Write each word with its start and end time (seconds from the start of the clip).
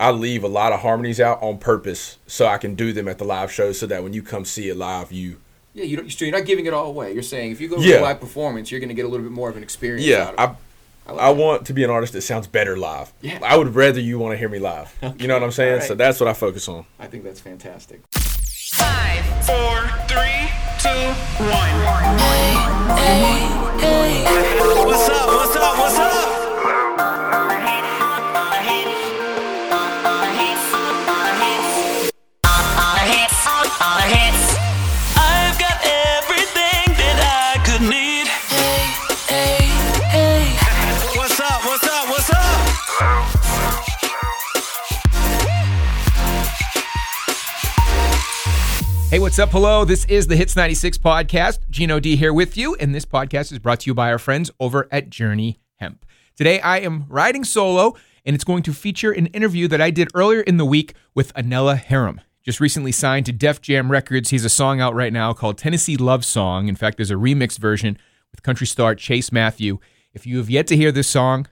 I 0.00 0.10
leave 0.10 0.42
a 0.42 0.48
lot 0.48 0.72
of 0.72 0.80
harmonies 0.80 1.20
out 1.20 1.40
on 1.40 1.58
purpose 1.58 2.18
so 2.26 2.46
I 2.46 2.58
can 2.58 2.74
do 2.74 2.92
them 2.92 3.06
at 3.06 3.18
the 3.18 3.24
live 3.24 3.52
show 3.52 3.70
so 3.70 3.86
that 3.86 4.02
when 4.02 4.12
you 4.12 4.22
come 4.24 4.44
see 4.44 4.68
it 4.68 4.76
live, 4.76 5.12
you 5.12 5.36
Yeah, 5.72 5.84
you 5.84 5.96
don't, 5.98 6.10
so 6.10 6.24
you're 6.24 6.36
not 6.36 6.46
giving 6.46 6.66
it 6.66 6.72
all 6.74 6.86
away. 6.86 7.12
You're 7.12 7.22
saying 7.22 7.52
if 7.52 7.60
you 7.60 7.68
go 7.68 7.76
to 7.76 7.82
Yeah. 7.82 8.00
a 8.00 8.02
live 8.02 8.18
performance, 8.20 8.72
you're 8.72 8.80
going 8.80 8.88
to 8.88 8.94
get 8.94 9.04
a 9.04 9.08
little 9.08 9.22
bit 9.24 9.30
more 9.32 9.48
of 9.48 9.56
an 9.56 9.62
experience. 9.62 10.04
yeah. 10.04 10.24
out 10.24 10.34
of 10.34 10.38
I 10.40 10.42
it. 11.12 11.14
like 11.14 11.22
I 11.24 11.32
that. 11.32 11.40
want 11.40 11.66
to 11.68 11.72
be 11.72 11.84
an 11.84 11.90
artist 11.90 12.12
that 12.14 12.22
sounds 12.22 12.48
better 12.48 12.76
live. 12.76 13.12
Yeah. 13.20 13.38
I 13.40 13.56
would 13.56 13.72
rather 13.76 14.00
you 14.00 14.18
want 14.18 14.32
to 14.32 14.36
hear 14.36 14.48
me 14.48 14.58
live. 14.58 14.92
You 15.16 15.28
know 15.28 15.34
what 15.34 15.44
I'm 15.44 15.52
saying? 15.52 15.74
All 15.74 15.78
right. 15.78 15.86
So 15.86 15.94
that's 15.94 16.18
what 16.18 16.28
I 16.28 16.32
focus 16.32 16.66
on. 16.68 16.86
I 16.98 17.06
think 17.06 17.22
that's 17.22 17.38
fantastic. 17.40 18.00
Five, 18.10 19.24
Four, 19.46 19.80
three, 20.08 20.50
two, 20.82 20.90
one. 21.44 21.74
What's 24.86 25.08
up? 25.08 25.28
What's 25.28 25.56
up? 25.56 25.78
What's 25.78 25.98
up? 25.98 26.33
Hey, 49.14 49.20
what's 49.20 49.38
up? 49.38 49.50
Hello. 49.50 49.84
This 49.84 50.04
is 50.06 50.26
the 50.26 50.34
Hits 50.34 50.56
96 50.56 50.98
podcast. 50.98 51.60
Gino 51.70 52.00
D 52.00 52.16
here 52.16 52.32
with 52.32 52.56
you, 52.56 52.74
and 52.74 52.92
this 52.92 53.04
podcast 53.04 53.52
is 53.52 53.60
brought 53.60 53.78
to 53.78 53.86
you 53.86 53.94
by 53.94 54.10
our 54.10 54.18
friends 54.18 54.50
over 54.58 54.88
at 54.90 55.08
Journey 55.08 55.60
Hemp. 55.76 56.04
Today 56.34 56.58
I 56.58 56.80
am 56.80 57.04
riding 57.08 57.44
solo, 57.44 57.94
and 58.24 58.34
it's 58.34 58.42
going 58.42 58.64
to 58.64 58.72
feature 58.72 59.12
an 59.12 59.26
interview 59.26 59.68
that 59.68 59.80
I 59.80 59.90
did 59.90 60.08
earlier 60.14 60.40
in 60.40 60.56
the 60.56 60.64
week 60.64 60.94
with 61.14 61.32
Anella 61.34 61.80
Herim. 61.80 62.18
Just 62.42 62.58
recently 62.58 62.90
signed 62.90 63.24
to 63.26 63.32
Def 63.32 63.60
Jam 63.60 63.88
Records. 63.88 64.30
He's 64.30 64.44
a 64.44 64.48
song 64.48 64.80
out 64.80 64.96
right 64.96 65.12
now 65.12 65.32
called 65.32 65.58
Tennessee 65.58 65.96
Love 65.96 66.24
Song. 66.24 66.66
In 66.66 66.74
fact, 66.74 66.96
there's 66.96 67.12
a 67.12 67.14
remixed 67.14 67.58
version 67.58 67.96
with 68.32 68.42
country 68.42 68.66
star 68.66 68.96
Chase 68.96 69.30
Matthew. 69.30 69.78
If 70.12 70.26
you 70.26 70.38
have 70.38 70.50
yet 70.50 70.66
to 70.66 70.76
hear 70.76 70.90
this 70.90 71.06
song, 71.06 71.46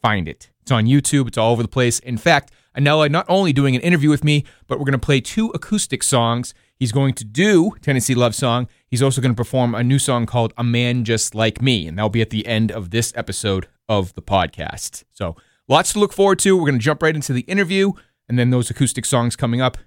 find 0.00 0.28
it. 0.28 0.50
It's 0.62 0.70
on 0.70 0.86
YouTube, 0.86 1.26
it's 1.26 1.38
all 1.38 1.50
over 1.50 1.62
the 1.62 1.68
place. 1.68 1.98
In 1.98 2.16
fact, 2.16 2.52
Anella 2.78 3.10
not 3.10 3.26
only 3.28 3.52
doing 3.52 3.74
an 3.74 3.82
interview 3.82 4.08
with 4.08 4.22
me, 4.22 4.44
but 4.66 4.78
we're 4.78 4.84
going 4.84 4.92
to 4.92 4.98
play 4.98 5.20
two 5.20 5.48
acoustic 5.50 6.02
songs. 6.02 6.54
He's 6.76 6.92
going 6.92 7.14
to 7.14 7.24
do 7.24 7.72
Tennessee 7.82 8.14
Love 8.14 8.34
Song. 8.34 8.68
He's 8.86 9.02
also 9.02 9.20
going 9.20 9.32
to 9.32 9.36
perform 9.36 9.74
a 9.74 9.82
new 9.82 9.98
song 9.98 10.26
called 10.26 10.52
A 10.56 10.62
Man 10.62 11.04
Just 11.04 11.34
Like 11.34 11.60
Me, 11.60 11.88
and 11.88 11.98
that'll 11.98 12.08
be 12.08 12.22
at 12.22 12.30
the 12.30 12.46
end 12.46 12.70
of 12.70 12.90
this 12.90 13.12
episode 13.16 13.66
of 13.88 14.14
the 14.14 14.22
podcast. 14.22 15.02
So, 15.12 15.34
lots 15.66 15.92
to 15.94 15.98
look 15.98 16.12
forward 16.12 16.38
to. 16.40 16.56
We're 16.56 16.66
going 16.66 16.78
to 16.78 16.84
jump 16.84 17.02
right 17.02 17.14
into 17.14 17.32
the 17.32 17.42
interview 17.42 17.92
and 18.28 18.38
then 18.38 18.50
those 18.50 18.70
acoustic 18.70 19.04
songs 19.04 19.34
coming 19.34 19.60
up. 19.60 19.78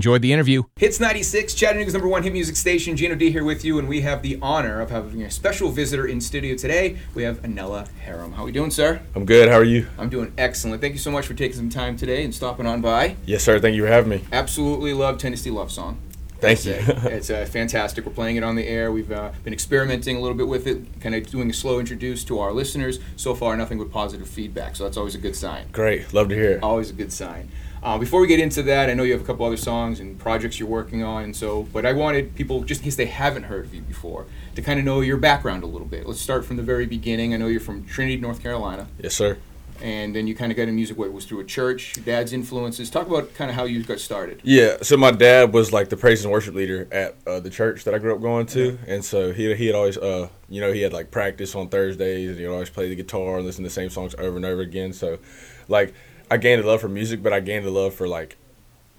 Enjoy 0.00 0.16
the 0.18 0.32
interview. 0.32 0.62
Hits 0.76 0.98
96, 0.98 1.52
Chattanooga's 1.52 1.92
number 1.92 2.08
one 2.08 2.22
hit 2.22 2.32
music 2.32 2.56
station. 2.56 2.96
Gino 2.96 3.14
D 3.14 3.30
here 3.30 3.44
with 3.44 3.66
you, 3.66 3.78
and 3.78 3.86
we 3.86 4.00
have 4.00 4.22
the 4.22 4.38
honor 4.40 4.80
of 4.80 4.88
having 4.88 5.20
a 5.20 5.30
special 5.30 5.68
visitor 5.70 6.06
in 6.06 6.22
studio 6.22 6.56
today. 6.56 6.96
We 7.12 7.22
have 7.24 7.42
Anella 7.42 7.86
Herim. 8.06 8.32
How 8.32 8.44
are 8.44 8.46
we 8.46 8.52
doing, 8.52 8.70
sir? 8.70 9.02
I'm 9.14 9.26
good. 9.26 9.50
How 9.50 9.56
are 9.56 9.62
you? 9.62 9.88
I'm 9.98 10.08
doing 10.08 10.32
excellent. 10.38 10.80
Thank 10.80 10.94
you 10.94 10.98
so 10.98 11.10
much 11.10 11.26
for 11.26 11.34
taking 11.34 11.54
some 11.58 11.68
time 11.68 11.98
today 11.98 12.24
and 12.24 12.34
stopping 12.34 12.64
on 12.64 12.80
by. 12.80 13.16
Yes, 13.26 13.42
sir. 13.42 13.58
Thank 13.60 13.76
you 13.76 13.82
for 13.82 13.88
having 13.90 14.08
me. 14.08 14.24
Absolutely 14.32 14.94
love 14.94 15.18
Tennessee 15.18 15.50
Love 15.50 15.70
Song. 15.70 16.00
Thank 16.38 16.64
It's, 16.64 16.66
you. 16.66 16.72
uh, 16.94 17.00
it's 17.10 17.28
uh, 17.28 17.44
fantastic. 17.44 18.06
We're 18.06 18.12
playing 18.14 18.36
it 18.36 18.42
on 18.42 18.56
the 18.56 18.66
air. 18.66 18.90
We've 18.90 19.12
uh, 19.12 19.32
been 19.44 19.52
experimenting 19.52 20.16
a 20.16 20.20
little 20.20 20.34
bit 20.38 20.48
with 20.48 20.66
it, 20.66 20.98
kind 21.02 21.14
of 21.14 21.26
doing 21.26 21.50
a 21.50 21.52
slow 21.52 21.78
introduce 21.78 22.24
to 22.24 22.38
our 22.38 22.54
listeners. 22.54 23.00
So 23.16 23.34
far, 23.34 23.54
nothing 23.54 23.76
but 23.76 23.92
positive 23.92 24.30
feedback. 24.30 24.76
So 24.76 24.84
that's 24.84 24.96
always 24.96 25.14
a 25.14 25.18
good 25.18 25.36
sign. 25.36 25.66
Great. 25.72 26.14
Love 26.14 26.30
to 26.30 26.34
hear 26.34 26.52
it. 26.52 26.62
Always 26.62 26.88
a 26.88 26.94
good 26.94 27.12
sign. 27.12 27.50
Uh, 27.82 27.96
before 27.98 28.20
we 28.20 28.26
get 28.26 28.38
into 28.40 28.62
that, 28.64 28.90
I 28.90 28.94
know 28.94 29.04
you 29.04 29.12
have 29.12 29.22
a 29.22 29.24
couple 29.24 29.46
other 29.46 29.56
songs 29.56 30.00
and 30.00 30.18
projects 30.18 30.58
you're 30.60 30.68
working 30.68 31.02
on, 31.02 31.24
and 31.24 31.34
so. 31.34 31.62
But 31.72 31.86
I 31.86 31.92
wanted 31.92 32.34
people, 32.34 32.62
just 32.62 32.82
in 32.82 32.84
case 32.84 32.96
they 32.96 33.06
haven't 33.06 33.44
heard 33.44 33.64
of 33.64 33.74
you 33.74 33.80
before, 33.80 34.26
to 34.54 34.60
kind 34.62 34.78
of 34.78 34.84
know 34.84 35.00
your 35.00 35.16
background 35.16 35.62
a 35.62 35.66
little 35.66 35.86
bit. 35.86 36.06
Let's 36.06 36.20
start 36.20 36.44
from 36.44 36.56
the 36.56 36.62
very 36.62 36.84
beginning. 36.84 37.32
I 37.32 37.38
know 37.38 37.46
you're 37.46 37.58
from 37.60 37.84
Trinity, 37.86 38.18
North 38.18 38.42
Carolina, 38.42 38.86
Yes, 38.98 39.14
sir. 39.14 39.38
and 39.80 40.14
then 40.14 40.26
you 40.26 40.34
kind 40.34 40.52
of 40.52 40.56
got 40.56 40.64
into 40.64 40.74
music. 40.74 40.98
What 40.98 41.06
it 41.06 41.14
was 41.14 41.24
through 41.24 41.40
a 41.40 41.44
church? 41.44 41.96
Your 41.96 42.04
dad's 42.04 42.34
influences. 42.34 42.90
Talk 42.90 43.06
about 43.06 43.32
kind 43.32 43.48
of 43.50 43.56
how 43.56 43.64
you 43.64 43.82
got 43.82 43.98
started. 43.98 44.42
Yeah, 44.44 44.76
so 44.82 44.98
my 44.98 45.10
dad 45.10 45.54
was 45.54 45.72
like 45.72 45.88
the 45.88 45.96
praise 45.96 46.22
and 46.22 46.30
worship 46.30 46.54
leader 46.54 46.86
at 46.92 47.16
uh, 47.26 47.40
the 47.40 47.48
church 47.48 47.84
that 47.84 47.94
I 47.94 47.98
grew 47.98 48.14
up 48.14 48.20
going 48.20 48.44
to, 48.48 48.78
and 48.86 49.02
so 49.02 49.32
he 49.32 49.54
he 49.54 49.66
had 49.68 49.74
always 49.74 49.96
uh 49.96 50.28
you 50.50 50.60
know 50.60 50.70
he 50.70 50.82
had 50.82 50.92
like 50.92 51.10
practice 51.10 51.54
on 51.54 51.70
Thursdays, 51.70 52.28
and 52.28 52.38
he'd 52.38 52.46
always 52.46 52.68
play 52.68 52.90
the 52.90 52.94
guitar 52.94 53.38
and 53.38 53.46
listen 53.46 53.64
to 53.64 53.68
the 53.70 53.72
same 53.74 53.88
songs 53.88 54.14
over 54.18 54.36
and 54.36 54.44
over 54.44 54.60
again. 54.60 54.92
So, 54.92 55.18
like, 55.66 55.94
I 56.30 56.36
gained 56.36 56.62
a 56.62 56.66
love 56.66 56.80
for 56.80 56.88
music, 56.88 57.22
but 57.22 57.32
I 57.32 57.40
gained 57.40 57.66
a 57.66 57.70
love 57.70 57.94
for 57.94 58.06
like 58.06 58.36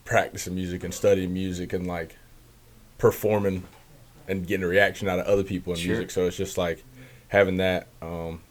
practicing 0.06 0.56
music 0.56 0.84
and 0.84 0.94
studying 0.94 1.34
music 1.34 1.72
and 1.74 1.88
like 1.88 2.18
performing 2.98 3.64
and 4.28 4.46
getting 4.46 4.64
a 4.64 4.68
reaction 4.68 5.08
out 5.08 5.20
of 5.20 5.26
other 5.26 5.44
people 5.44 5.74
in 5.74 5.80
Sure. 5.80 5.94
music. 5.94 6.12
So 6.12 6.26
it's 6.28 6.36
just 6.38 6.58
like 6.58 6.84
having 7.30 7.58
that 7.58 7.88
um 8.02 8.42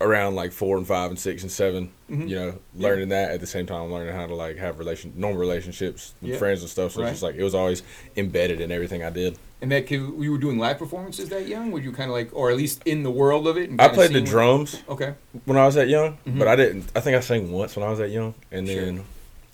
around 0.00 0.34
like 0.34 0.52
four 0.52 0.76
and 0.76 0.86
five 0.86 1.08
and 1.10 1.18
six 1.18 1.42
and 1.42 1.50
7 1.50 1.90
Mhm. 2.10 2.28
you 2.28 2.36
know, 2.36 2.58
learning 2.74 3.08
that 3.10 3.30
at 3.30 3.40
the 3.40 3.46
same 3.46 3.64
time 3.64 3.90
learning 3.92 4.14
how 4.14 4.26
to 4.26 4.34
like 4.34 4.56
have 4.56 4.78
relation 4.78 5.12
normal 5.16 5.38
relationships 5.40 6.14
with 6.20 6.32
Yeah. 6.32 6.38
friends 6.38 6.60
and 6.62 6.70
stuff. 6.70 6.92
So 6.92 7.00
Right. 7.00 7.08
it's 7.08 7.14
just 7.14 7.22
like 7.22 7.36
it 7.36 7.42
was 7.44 7.54
always 7.54 7.82
embedded 8.16 8.60
in 8.60 8.70
everything 8.72 9.02
I 9.02 9.10
did. 9.10 9.38
And 9.64 9.72
that 9.72 9.86
kid, 9.86 9.96
you 10.18 10.30
were 10.30 10.36
doing 10.36 10.58
live 10.58 10.76
performances 10.78 11.30
that 11.30 11.48
young? 11.48 11.70
Were 11.70 11.80
you 11.80 11.90
kind 11.90 12.10
of 12.10 12.14
like, 12.14 12.28
or 12.34 12.50
at 12.50 12.56
least 12.58 12.82
in 12.84 13.02
the 13.02 13.10
world 13.10 13.48
of 13.48 13.56
it? 13.56 13.70
I 13.78 13.88
played 13.88 14.12
the 14.12 14.20
drums 14.20 14.82
Okay. 14.90 15.14
when 15.46 15.56
I 15.56 15.64
was 15.64 15.74
that 15.76 15.88
young, 15.88 16.18
Mhm. 16.26 16.38
but 16.38 16.48
I 16.48 16.54
didn't. 16.54 16.84
I 16.94 17.00
think 17.00 17.16
I 17.16 17.20
sang 17.20 17.50
once 17.50 17.74
when 17.74 17.82
I 17.82 17.88
was 17.88 17.98
that 17.98 18.10
young, 18.10 18.34
and 18.52 18.68
Sure. 18.68 18.84
then 18.84 19.04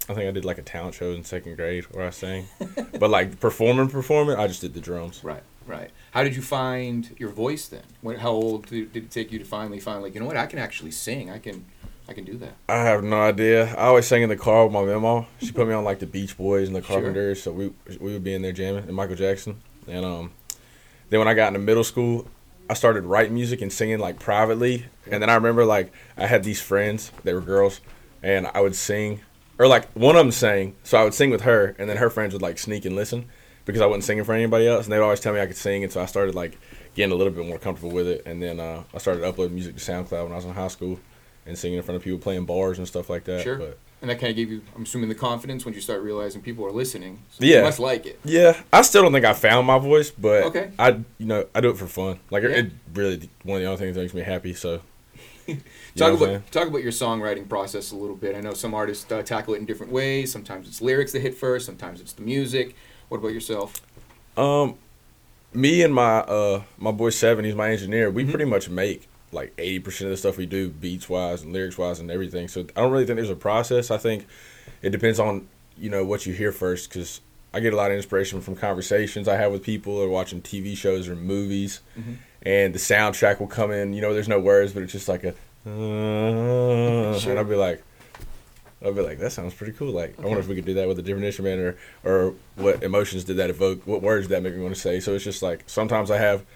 I 0.09 0.15
think 0.15 0.27
I 0.27 0.33
did 0.33 0.45
like 0.45 0.59
a 0.59 0.63
talent 0.63 0.97
show 0.97 1.13
in 1.13 1.23
second 1.23 1.55
grade 1.55 1.85
where 1.93 2.05
I 2.05 2.11
sang. 2.11 2.49
but 2.99 3.09
like 3.09 3.39
performing, 3.39 3.89
performing, 3.89 4.35
I 4.37 4.49
just 4.49 4.63
did 4.63 4.75
the 4.75 4.81
drums. 4.81 5.21
Right. 5.23 5.45
Right. 5.65 5.91
How 6.11 6.25
did 6.25 6.35
you 6.35 6.43
find 6.43 7.09
your 7.17 7.31
voice 7.31 7.69
then? 7.69 7.83
When, 8.01 8.17
how 8.17 8.31
old 8.33 8.67
did, 8.67 8.97
it 8.97 9.13
take 9.13 9.31
you 9.31 9.39
to 9.39 9.45
finally 9.45 9.79
find 9.79 10.03
like, 10.03 10.15
you 10.15 10.19
know 10.21 10.27
what, 10.27 10.37
I 10.37 10.47
can 10.47 10.59
actually 10.59 10.91
sing. 10.91 11.31
I 11.31 11.39
can, 11.39 11.67
I 12.09 12.15
can 12.15 12.25
do 12.25 12.37
that. 12.39 12.55
I 12.69 12.79
have 12.83 13.05
no 13.05 13.21
idea. 13.21 13.73
I 13.77 13.85
always 13.85 14.09
sang 14.09 14.23
in 14.23 14.29
the 14.29 14.37
car 14.37 14.65
with 14.67 14.73
my 14.73 14.83
mama. 14.83 15.29
She 15.41 15.53
put 15.53 15.69
me 15.69 15.75
on 15.75 15.85
like 15.85 16.01
the 16.01 16.07
Beach 16.07 16.37
Boys 16.37 16.67
and 16.67 16.75
the 16.75 16.83
Sure. 16.83 16.97
Carpenters, 16.97 17.41
so 17.45 17.53
we 17.53 17.71
we 18.01 18.13
would 18.13 18.25
be 18.25 18.35
in 18.35 18.43
there 18.43 18.51
jamming 18.51 18.83
and 18.89 18.97
Michael 18.97 19.15
Jackson. 19.15 19.61
And 19.91 20.05
um, 20.05 20.33
then 21.09 21.19
when 21.19 21.29
I 21.29 21.35
got 21.35 21.49
into 21.49 21.61
middle 21.61 21.85
school, 21.85 22.27
I 22.69 22.75
started 22.75 23.05
writing 23.05 23.35
music 23.35 23.63
and 23.63 23.73
singing 23.73 23.99
like 23.99 24.19
privately. 24.19 24.87
And 25.11 25.21
then 25.23 25.29
I 25.29 25.35
remember 25.35 25.65
like 25.65 25.93
I 26.17 26.27
had 26.27 26.45
these 26.45 26.61
friends, 26.61 27.11
they 27.25 27.35
were 27.35 27.41
girls, 27.41 27.81
and 28.23 28.47
I 28.47 28.61
would 28.61 28.77
sing, 28.77 29.21
or 29.59 29.67
like 29.67 29.91
one 29.93 30.17
of 30.17 30.21
them 30.21 30.33
sang, 30.33 30.75
so 30.85 30.99
I 30.99 31.05
would 31.05 31.15
sing 31.15 31.31
with 31.31 31.43
her, 31.43 31.75
and 31.79 31.91
then 31.91 31.97
her 31.97 32.11
friends 32.11 32.33
would 32.33 32.43
like 32.43 32.59
sneak 32.59 32.85
and 32.85 32.95
listen 32.95 33.27
because 33.65 33.83
I 33.83 33.87
wasn't 33.87 34.05
singing 34.05 34.25
for 34.25 34.35
anybody 34.35 34.69
else, 34.69 34.87
and 34.87 34.93
they 34.93 34.99
would 34.99 35.05
always 35.05 35.21
tell 35.21 35.33
me 35.33 35.41
I 35.41 35.47
could 35.47 35.57
sing, 35.57 35.83
and 35.83 35.93
so 35.93 36.01
I 36.01 36.07
started 36.07 36.35
like 36.35 36.59
getting 36.95 37.13
a 37.13 37.17
little 37.17 37.33
bit 37.33 37.47
more 37.47 37.59
comfortable 37.59 37.93
with 37.93 38.07
it, 38.07 38.23
and 38.27 38.43
then 38.43 38.61
uh, 38.61 38.85
I 38.95 38.99
started 38.99 39.25
uploading 39.25 39.55
music 39.55 39.77
to 39.77 39.81
SoundCloud 39.81 40.25
when 40.25 40.33
I 40.33 40.37
was 40.37 40.45
in 40.45 40.53
high 40.53 40.69
school 40.69 40.99
and 41.47 41.59
singing 41.59 41.79
in 41.79 41.83
front 41.83 41.97
of 41.97 42.03
people 42.03 42.19
playing 42.19 42.47
bars 42.47 42.79
and 42.79 42.87
stuff 42.87 43.11
like 43.11 43.25
that. 43.25 43.43
Sure. 43.43 43.57
But 43.57 43.79
And 44.03 44.09
that 44.09 44.19
kind 44.19 44.31
of 44.31 44.37
gave 44.37 44.51
you, 44.51 44.63
I'm 44.75 44.85
assuming, 44.85 45.11
the 45.11 45.15
confidence 45.15 45.65
when 45.67 45.75
you 45.75 45.81
start 45.83 46.01
realizing 46.03 46.41
people 46.41 46.65
are 46.65 46.73
listening. 46.73 47.19
So 47.33 47.45
Yeah. 47.45 47.59
You 47.59 47.63
must 47.65 47.79
like 47.79 48.07
it. 48.07 48.19
yeah, 48.25 48.59
I 48.73 48.81
still 48.83 49.03
don't 49.03 49.13
think 49.13 49.27
I 49.27 49.35
found 49.35 49.67
my 49.67 49.79
voice, 49.79 50.11
but 50.11 50.45
Okay. 50.45 50.71
I 50.79 50.91
you 51.19 51.27
know 51.27 51.47
I 51.55 51.61
do 51.61 51.71
it 51.71 51.77
for 51.77 51.87
fun. 51.87 52.19
Like 52.31 52.43
it- 52.45 52.51
Yeah. 52.51 52.57
it 52.59 52.71
really 52.95 53.29
one 53.43 53.57
of 53.57 53.63
the 53.63 53.67
only 53.69 53.79
things 53.79 53.95
that 53.97 54.01
makes 54.03 54.15
me 54.15 54.23
happy. 54.23 54.55
So 54.55 54.81
Talk 55.97 56.15
about 56.21 56.51
talk 56.53 56.69
about 56.69 56.83
your 56.83 56.93
songwriting 56.93 57.49
process 57.49 57.91
a 57.93 57.97
little 57.97 58.15
bit. 58.17 58.37
I 58.37 58.41
know 58.41 58.55
some 58.55 58.73
artists 58.73 59.11
uh, 59.11 59.21
tackle 59.23 59.55
it 59.55 59.59
in 59.59 59.67
different 59.67 59.93
ways. 59.93 60.31
Sometimes 60.33 60.67
it's 60.69 60.81
lyrics 60.81 61.13
that 61.13 61.21
hit 61.21 61.35
first. 61.35 61.67
Sometimes 61.67 62.01
it's 62.01 62.13
the 62.13 62.23
music. 62.23 62.75
What 63.09 63.19
about 63.19 63.33
yourself? 63.35 63.83
Um, 64.37 64.77
me 65.53 65.83
and 65.83 65.93
my 65.93 66.19
uh 66.21 66.63
my 66.79 66.93
boy 66.93 67.11
Seven, 67.11 67.45
he's 67.45 67.55
my 67.57 67.71
engineer. 67.71 68.11
We 68.11 68.25
Mhm. 68.25 68.31
pretty 68.31 68.45
much 68.47 68.69
make 68.71 69.09
like 69.33 69.53
eighty 69.59 69.79
percent 69.81 70.07
of 70.07 70.13
the 70.13 70.17
stuff 70.17 70.37
we 70.37 70.47
do, 70.47 70.69
beats 70.71 71.09
wise 71.09 71.43
and 71.43 71.53
lyrics 71.53 71.79
wise 71.79 72.01
and 72.01 72.11
everything. 72.11 72.49
So 72.49 72.63
I 72.77 72.81
don't 72.81 72.91
really 72.93 73.07
think 73.07 73.17
there's 73.17 73.31
a 73.31 73.37
process. 73.37 73.91
I 73.91 73.99
think 73.99 74.27
it 74.83 74.91
depends 74.91 75.19
on 75.21 75.47
you 75.79 75.89
know 75.91 76.05
what 76.05 76.27
you 76.27 76.33
hear 76.33 76.53
first 76.53 76.89
because 76.91 77.21
I 77.55 77.61
get 77.61 77.73
a 77.73 77.77
lot 77.77 77.91
of 77.91 77.97
inspiration 77.97 78.41
from 78.41 78.55
conversations 78.57 79.27
I 79.29 79.37
have 79.37 79.51
with 79.53 79.63
people 79.63 79.97
or 79.97 80.09
watching 80.09 80.41
TV 80.43 80.77
shows 80.77 81.09
or 81.09 81.17
movies, 81.17 81.81
Mhm. 81.99 82.17
and 82.43 82.75
the 82.75 82.79
soundtrack 82.79 83.41
will 83.41 83.47
come 83.49 83.71
in. 83.73 83.93
You 83.93 84.01
know, 84.01 84.13
there's 84.15 84.29
no 84.29 84.39
words, 84.41 84.73
but 84.73 84.83
it's 84.83 84.93
just 84.93 85.09
like 85.09 85.25
a, 85.25 85.35
uh, 85.67 87.19
Sure. 87.19 87.31
and 87.31 87.39
I'll 87.39 87.45
be 87.45 87.55
like. 87.57 87.83
I'll 88.83 88.95
be 88.95 89.03
like, 89.03 89.19
that 89.19 89.31
sounds 89.33 89.53
pretty 89.53 89.75
cool. 89.75 89.93
Like, 89.93 90.19
I 90.19 90.23
wonder 90.23 90.41
if 90.41 90.49
we 90.49 90.55
could 90.55 90.65
do 90.65 90.73
that 90.73 90.89
with 90.89 90.99
a 90.99 91.03
different 91.03 91.27
instrument, 91.27 91.61
or 91.61 91.77
or 92.03 92.35
what 92.57 92.83
emotions 92.83 93.25
did 93.25 93.37
that 93.37 93.51
evoke? 93.51 93.87
What 93.87 94.01
words 94.01 94.27
did 94.27 94.35
that 94.37 94.43
make 94.43 94.55
me 94.57 94.63
want 94.63 94.75
to 94.75 94.81
say? 94.81 95.01
So 95.01 95.15
it's 95.15 95.23
just 95.23 95.43
like 95.43 95.65
sometimes 95.67 96.11
I 96.11 96.17
have 96.17 96.47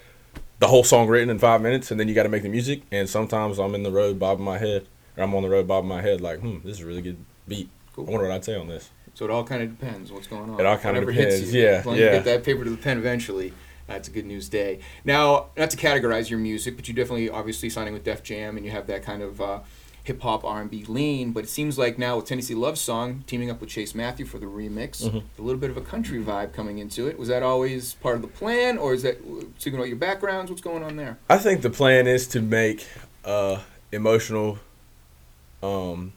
the 0.58 0.68
whole 0.68 0.84
song 0.84 1.08
written 1.08 1.30
in 1.30 1.38
five 1.38 1.60
minutes, 1.60 1.90
and 1.90 1.98
then 1.98 2.08
you 2.08 2.14
got 2.14 2.22
to 2.24 2.28
make 2.28 2.42
the 2.42 2.48
music. 2.48 2.82
And 2.92 3.08
sometimes 3.08 3.58
I'm 3.58 3.74
in 3.74 3.82
the 3.82 3.90
road 3.90 4.18
bobbing 4.18 4.44
my 4.44 4.58
head, 4.58 4.86
or 5.16 5.24
I'm 5.24 5.34
on 5.34 5.42
the 5.42 5.48
road 5.48 5.66
bobbing 5.66 5.88
my 5.88 6.02
head, 6.02 6.20
like, 6.20 6.40
hmm, 6.40 6.58
this 6.64 6.78
is 6.78 6.80
a 6.80 6.86
really 6.86 7.02
good 7.02 7.18
beat. 7.48 7.68
Cool. 7.94 8.06
I 8.08 8.10
wonder 8.10 8.28
what 8.28 8.34
I'd 8.34 8.44
say 8.44 8.56
on 8.56 8.68
this. 8.68 8.90
So 9.14 9.24
it 9.24 9.30
all 9.30 9.44
kind 9.44 9.62
of 9.62 9.78
depends 9.78 10.10
what's 10.10 10.26
going 10.26 10.50
on. 10.50 10.58
It 10.58 10.66
all 10.66 10.76
Whatever 10.76 11.12
hits 11.12 11.36
depends, 11.36 11.54
you. 11.54 11.62
yeah, 11.62 11.68
As 11.68 11.86
long 11.86 11.94
as 11.94 12.00
you 12.00 12.06
yeah. 12.06 12.12
get 12.12 12.24
that 12.24 12.44
paper 12.44 12.64
to 12.64 12.70
the 12.70 12.76
pen 12.76 12.98
eventually, 12.98 13.52
that's 13.86 14.08
a 14.08 14.10
good 14.10 14.26
news 14.26 14.48
day. 14.48 14.80
Now, 15.04 15.50
not 15.56 15.70
to 15.70 15.76
categorize 15.76 16.30
your 16.30 16.40
music, 16.40 16.74
but 16.74 16.88
you 16.88 16.94
definitely, 16.94 17.30
obviously, 17.30 17.70
signing 17.70 17.92
with 17.94 18.02
Def 18.02 18.22
Jam, 18.24 18.56
and 18.56 18.64
you 18.66 18.72
have 18.72 18.86
that 18.88 19.02
kind 19.04 19.22
of, 19.22 19.40
uh, 19.40 19.60
hip 20.04 20.20
hop 20.20 20.44
R 20.44 20.60
and 20.60 20.70
B 20.70 20.84
lean, 20.86 21.32
but 21.32 21.44
it 21.44 21.48
seems 21.48 21.78
like 21.78 21.98
now 21.98 22.16
with 22.16 22.26
Tennessee 22.26 22.54
Love 22.54 22.78
Song 22.78 23.24
teaming 23.26 23.50
up 23.50 23.60
with 23.60 23.70
Chase 23.70 23.94
Matthew 23.94 24.24
for 24.26 24.38
the 24.38 24.46
remix, 24.46 25.02
Mm-hmm. 25.02 25.18
a 25.40 25.42
little 25.42 25.58
bit 25.60 25.70
of 25.70 25.76
a 25.76 25.80
country 25.80 26.22
vibe 26.22 26.52
coming 26.52 26.78
into 26.78 27.08
it. 27.08 27.18
Was 27.18 27.28
that 27.28 27.42
always 27.42 27.94
part 27.94 28.16
of 28.16 28.22
the 28.22 28.28
plan, 28.28 28.78
or 28.78 28.92
is 28.94 29.02
that 29.02 29.18
speaking 29.58 29.78
about 29.78 29.88
your 29.88 29.96
backgrounds? 29.96 30.50
What's 30.50 30.62
going 30.62 30.82
on 30.84 30.96
there? 30.96 31.18
I 31.28 31.38
think 31.38 31.62
the 31.62 31.70
plan 31.70 32.06
is 32.06 32.26
to 32.28 32.40
make 32.40 32.86
uh, 33.24 33.60
emotional 33.92 34.58
um, 35.62 36.12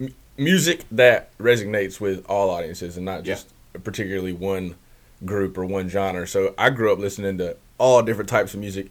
m- 0.00 0.14
music 0.36 0.84
that 0.92 1.36
resonates 1.38 2.00
with 2.00 2.24
all 2.28 2.50
audiences 2.50 2.96
and 2.96 3.04
not 3.04 3.24
just 3.24 3.48
particularly 3.82 4.32
one 4.32 4.76
group 5.24 5.58
or 5.58 5.64
one 5.66 5.88
genre. 5.88 6.26
So 6.28 6.54
I 6.56 6.70
grew 6.70 6.92
up 6.92 6.98
listening 7.00 7.38
to 7.38 7.56
all 7.78 8.02
different 8.02 8.28
types 8.30 8.54
of 8.54 8.60
music, 8.60 8.88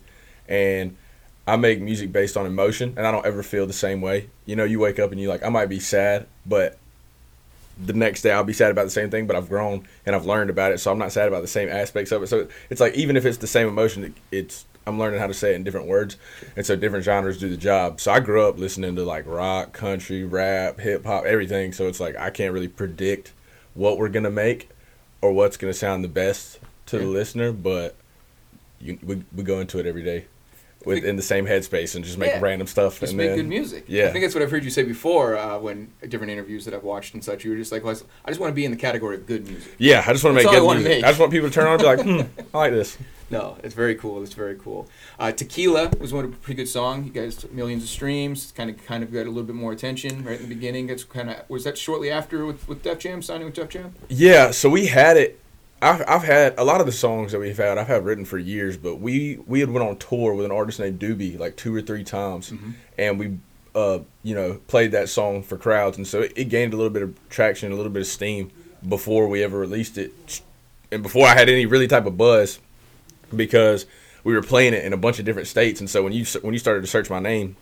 and 0.49 0.97
I 1.47 1.55
make 1.57 1.79
music 1.79 2.11
based 2.11 2.37
on 2.37 2.45
emotion, 2.45 2.93
and 2.97 3.05
I 3.05 3.11
don't 3.11 3.25
ever 3.25 3.43
feel 3.43 3.67
the 3.67 3.73
same 3.73 4.01
way. 4.01 4.29
You 4.45 4.55
know, 4.55 4.63
you 4.63 4.79
wake 4.79 4.99
up 4.99 5.11
and 5.11 5.19
you're 5.19 5.29
like, 5.29 5.43
I 5.43 5.49
might 5.49 5.67
be 5.67 5.79
sad, 5.79 6.25
but 6.45 6.77
the 7.83 7.93
next 7.93 8.21
day 8.21 8.31
I'll 8.31 8.43
be 8.43 8.53
sad 8.53 8.71
about 8.71 8.85
the 8.85 8.91
same 8.91 9.09
thing, 9.11 9.27
but 9.27 9.35
I've 9.35 9.49
grown 9.49 9.87
and 10.05 10.15
I've 10.15 10.25
learned 10.25 10.49
about 10.49 10.71
it, 10.71 10.79
so 10.79 10.91
I'm 10.91 10.97
not 10.97 11.11
sad 11.11 11.27
about 11.27 11.41
the 11.41 11.47
same 11.47 11.69
aspects 11.69 12.11
of 12.11 12.23
it. 12.23 12.27
So 12.27 12.47
it's 12.69 12.81
like 12.81 12.95
even 12.95 13.15
if 13.17 13.25
it's 13.25 13.37
the 13.37 13.47
same 13.47 13.67
emotion, 13.67 14.15
it's 14.31 14.65
I'm 14.87 14.97
learning 14.97 15.19
how 15.19 15.27
to 15.27 15.33
say 15.33 15.51
it 15.51 15.55
in 15.55 15.63
different 15.63 15.87
words, 15.87 16.17
and 16.55 16.65
so 16.65 16.75
different 16.75 17.05
genres 17.05 17.37
do 17.37 17.49
the 17.49 17.57
job. 17.57 17.99
So 17.99 18.11
I 18.11 18.19
grew 18.19 18.47
up 18.47 18.57
listening 18.57 18.95
to 18.95 19.03
like 19.03 19.25
rock, 19.27 19.73
country, 19.73 20.23
rap, 20.23 20.79
hip 20.79 21.05
hop, 21.05 21.25
everything. 21.25 21.73
So 21.73 21.87
it's 21.87 21.99
like 21.99 22.15
I 22.15 22.29
can't 22.31 22.53
really 22.53 22.67
predict 22.67 23.33
what 23.73 23.97
we're 23.97 24.09
gonna 24.09 24.31
make 24.31 24.69
or 25.21 25.31
what's 25.31 25.57
gonna 25.57 25.73
sound 25.73 26.03
the 26.03 26.09
best 26.09 26.59
to 26.87 26.97
the 26.97 27.05
listener, 27.05 27.51
but 27.51 27.95
you, 28.79 28.97
we 29.03 29.23
we 29.35 29.43
go 29.43 29.59
into 29.59 29.79
it 29.79 29.85
every 29.85 30.03
day 30.03 30.25
within 30.83 31.15
the 31.15 31.21
same 31.21 31.45
headspace 31.45 31.95
and 31.95 32.03
just 32.05 32.17
make 32.17 32.29
Yeah. 32.29 32.39
random 32.41 32.67
stuff. 32.67 32.99
Just 32.99 33.11
and 33.11 33.17
make 33.17 33.29
then, 33.29 33.37
good 33.37 33.47
music. 33.47 33.85
Yeah. 33.87 34.05
I 34.07 34.11
think 34.11 34.23
that's 34.23 34.35
what 34.35 34.43
I've 34.43 34.51
heard 34.51 34.63
you 34.63 34.69
say 34.69 34.83
before 34.83 35.37
uh, 35.37 35.57
when 35.57 35.91
different 36.07 36.31
interviews 36.31 36.65
that 36.65 36.73
I've 36.73 36.83
watched 36.83 37.13
and 37.15 37.23
such. 37.23 37.43
You 37.43 37.51
were 37.51 37.57
just 37.57 37.71
like, 37.71 37.83
well, 37.83 37.99
I 38.23 38.29
just 38.29 38.39
want 38.39 38.51
to 38.51 38.55
be 38.55 38.65
in 38.65 38.71
the 38.71 38.77
category 38.77 39.15
of 39.15 39.25
good 39.25 39.47
music. 39.47 39.73
Yeah, 39.79 40.03
I 40.05 40.11
just 40.13 40.23
want 40.23 40.37
to 40.37 40.43
That's 40.43 40.53
make 40.53 40.61
all 40.61 40.69
I 40.69 40.73
good 40.75 40.83
music. 40.83 40.97
make. 40.97 41.03
I 41.05 41.07
just 41.07 41.19
want 41.19 41.31
people 41.31 41.49
to 41.49 41.53
turn 41.55 41.65
on 41.67 41.73
and 41.73 41.81
be 41.81 41.85
like, 41.87 42.01
hmm, 42.29 42.41
I 42.53 42.57
like 42.57 42.71
this. 42.73 42.97
No, 43.31 43.57
it's 43.63 43.73
very 43.73 43.95
cool. 43.95 44.21
It's 44.21 44.35
very 44.35 44.55
cool. 44.55 44.87
Uh, 45.17 45.31
Tequila 45.31 45.89
was 45.99 46.13
one 46.13 46.25
of 46.25 46.31
a 46.31 46.35
pretty 46.35 46.57
good 46.57 46.67
song. 46.69 47.03
You 47.05 47.09
guys 47.09 47.43
millions 47.49 47.81
of 47.81 47.89
streams. 47.89 48.51
Kind 48.55 48.69
of 48.69 48.85
kind 48.85 49.01
of 49.01 49.11
got 49.11 49.21
a 49.25 49.29
little 49.29 49.41
bit 49.45 49.55
more 49.55 49.71
attention 49.71 50.23
right 50.23 50.39
in 50.39 50.47
the 50.47 50.53
beginning. 50.53 50.91
It's 50.91 51.03
kind 51.03 51.31
of 51.31 51.37
was 51.49 51.63
that 51.63 51.75
shortly 51.75 52.11
after 52.11 52.45
with 52.45 52.67
with 52.67 52.83
Def 52.83 52.99
Jam 52.99 53.23
signing 53.23 53.45
with 53.45 53.55
Def 53.55 53.69
Jam. 53.69 53.95
Yeah, 54.09 54.51
so 54.51 54.69
we 54.69 54.85
had 54.85 55.17
it. 55.17 55.39
I've, 55.85 56.03
I've 56.07 56.23
had 56.23 56.55
a 56.57 56.63
lot 56.63 56.79
of 56.79 56.87
the 56.87 56.91
songs 56.91 57.31
that 57.31 57.39
we've 57.39 57.55
had. 57.55 57.77
I've 57.77 57.87
had 57.87 58.03
written 58.05 58.25
for 58.25 58.39
years, 58.39 58.75
but 58.75 58.95
we 58.95 59.37
we 59.45 59.59
had 59.59 59.69
went 59.69 59.87
on 59.87 59.97
tour 59.97 60.33
with 60.33 60.45
an 60.45 60.51
artist 60.51 60.79
named 60.79 60.99
Doobie 60.99 61.37
like 61.37 61.55
two 61.55 61.75
or 61.75 61.81
three 61.81 62.03
times, 62.03 62.51
and 62.97 63.19
we 63.19 63.37
uh 63.75 63.99
you 64.23 64.33
know 64.33 64.59
played 64.67 64.91
that 64.93 65.09
song 65.09 65.43
for 65.43 65.57
crowds, 65.57 65.97
and 65.97 66.07
so 66.07 66.21
it, 66.21 66.33
it 66.35 66.45
gained 66.45 66.73
a 66.73 66.77
little 66.77 66.91
bit 66.91 67.03
of 67.03 67.29
traction, 67.29 67.71
a 67.71 67.75
little 67.75 67.91
bit 67.91 68.01
of 68.01 68.07
steam 68.07 68.51
before 68.87 69.27
we 69.27 69.43
ever 69.43 69.59
released 69.59 69.97
it, 69.97 70.41
and 70.91 71.03
before 71.03 71.27
I 71.27 71.35
had 71.35 71.49
any 71.49 71.67
really 71.67 71.87
type 71.87 72.07
of 72.07 72.17
buzz, 72.17 72.59
because 73.35 73.85
we 74.23 74.33
were 74.33 74.41
playing 74.41 74.73
it 74.73 74.83
in 74.83 74.91
a 74.91 74.97
bunch 74.97 75.19
of 75.19 75.25
different 75.25 75.47
states, 75.47 75.79
and 75.79 75.89
so 75.89 76.01
when 76.01 76.13
you 76.13 76.25
when 76.41 76.53
you 76.53 76.59
started 76.59 76.81
to 76.81 76.87
search 76.87 77.11
my 77.11 77.19
name, 77.19 77.57